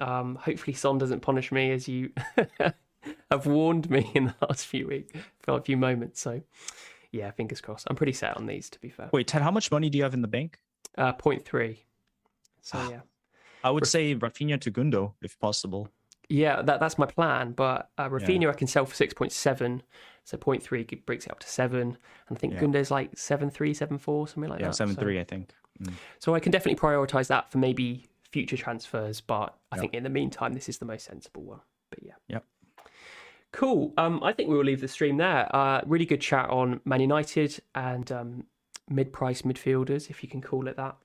[0.02, 2.12] Um, hopefully, Son doesn't punish me as you
[3.32, 6.20] have warned me in the last few weeks, for a few moments.
[6.22, 6.42] So
[7.12, 7.88] yeah, fingers crossed.
[7.90, 9.10] I'm pretty set on these, to be fair.
[9.14, 10.60] Wait, Ted, how much money do you have in the bank?
[10.98, 11.86] Uh, point three.
[12.62, 12.90] So Ah.
[12.90, 13.00] yeah.
[13.64, 15.88] I would say Rafinha to Gundo if possible.
[16.30, 17.52] Yeah, that that's my plan.
[17.52, 19.84] But uh, Rafinha I can sell for six point seven,
[20.24, 21.82] so point three breaks it up to seven,
[22.28, 22.62] and I think Yeah.
[22.62, 24.64] Gundo's like seven three, seven four, something like that.
[24.66, 24.76] Yeah, that.
[24.76, 25.54] seven so, three, I think.
[25.84, 25.94] Mm.
[26.20, 29.22] So I can definitely prioritize that for maybe future transfers.
[29.22, 29.82] But I Yep.
[29.82, 31.62] think in the meantime, this is the most sensible one.
[31.90, 32.14] But yeah.
[32.28, 32.46] Yep.
[33.52, 33.94] Cool.
[33.98, 35.54] Um, I think we will leave the stream there.
[35.54, 38.46] Uh, really good chat on Man United and um,
[38.90, 40.96] mid-price midfielders, if you can call it that.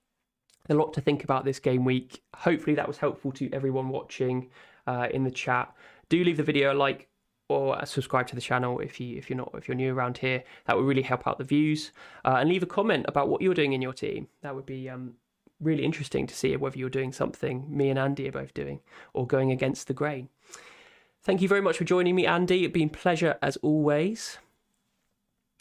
[0.68, 2.22] A lot to think about this game week.
[2.36, 4.50] Hopefully that was helpful to everyone watching
[4.86, 5.72] uh, in the chat.
[6.08, 7.08] Do leave the video a like
[7.48, 10.42] or subscribe to the channel if you if you're not if you're new around here.
[10.66, 11.92] That would really help out the views.
[12.24, 14.26] Uh, and leave a comment about what you're doing in your team.
[14.42, 15.14] That would be um,
[15.60, 18.80] really interesting to see whether you're doing something me and Andy are both doing
[19.14, 20.28] or going against the grain.
[21.22, 22.64] Thank you very much for joining me, Andy.
[22.64, 24.38] It's been a pleasure as always.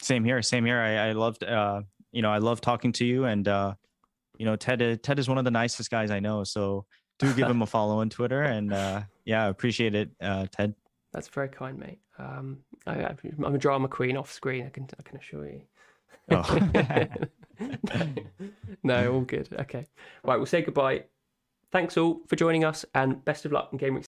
[0.00, 0.40] Same here.
[0.42, 0.78] Same here.
[0.78, 1.82] I, I loved, uh,
[2.12, 3.74] you know, I love talking to you, and uh,
[4.38, 4.80] you know, Ted.
[4.80, 6.44] uh, Ted is one of the nicest guys I know.
[6.44, 6.84] So
[7.18, 10.74] do give him a follow on Twitter, and uh, yeah, I appreciate it, uh, Ted.
[11.12, 11.98] That's very kind, mate.
[12.18, 14.66] Um, I, I- I'm a drama queen off screen.
[14.66, 15.62] I can I can assure you.
[16.30, 16.58] Oh.
[18.82, 19.48] no, all good.
[19.60, 19.86] Okay,
[20.24, 20.36] right.
[20.36, 21.04] We'll say goodbye.
[21.72, 24.04] Thanks all for joining us, and best of luck in game week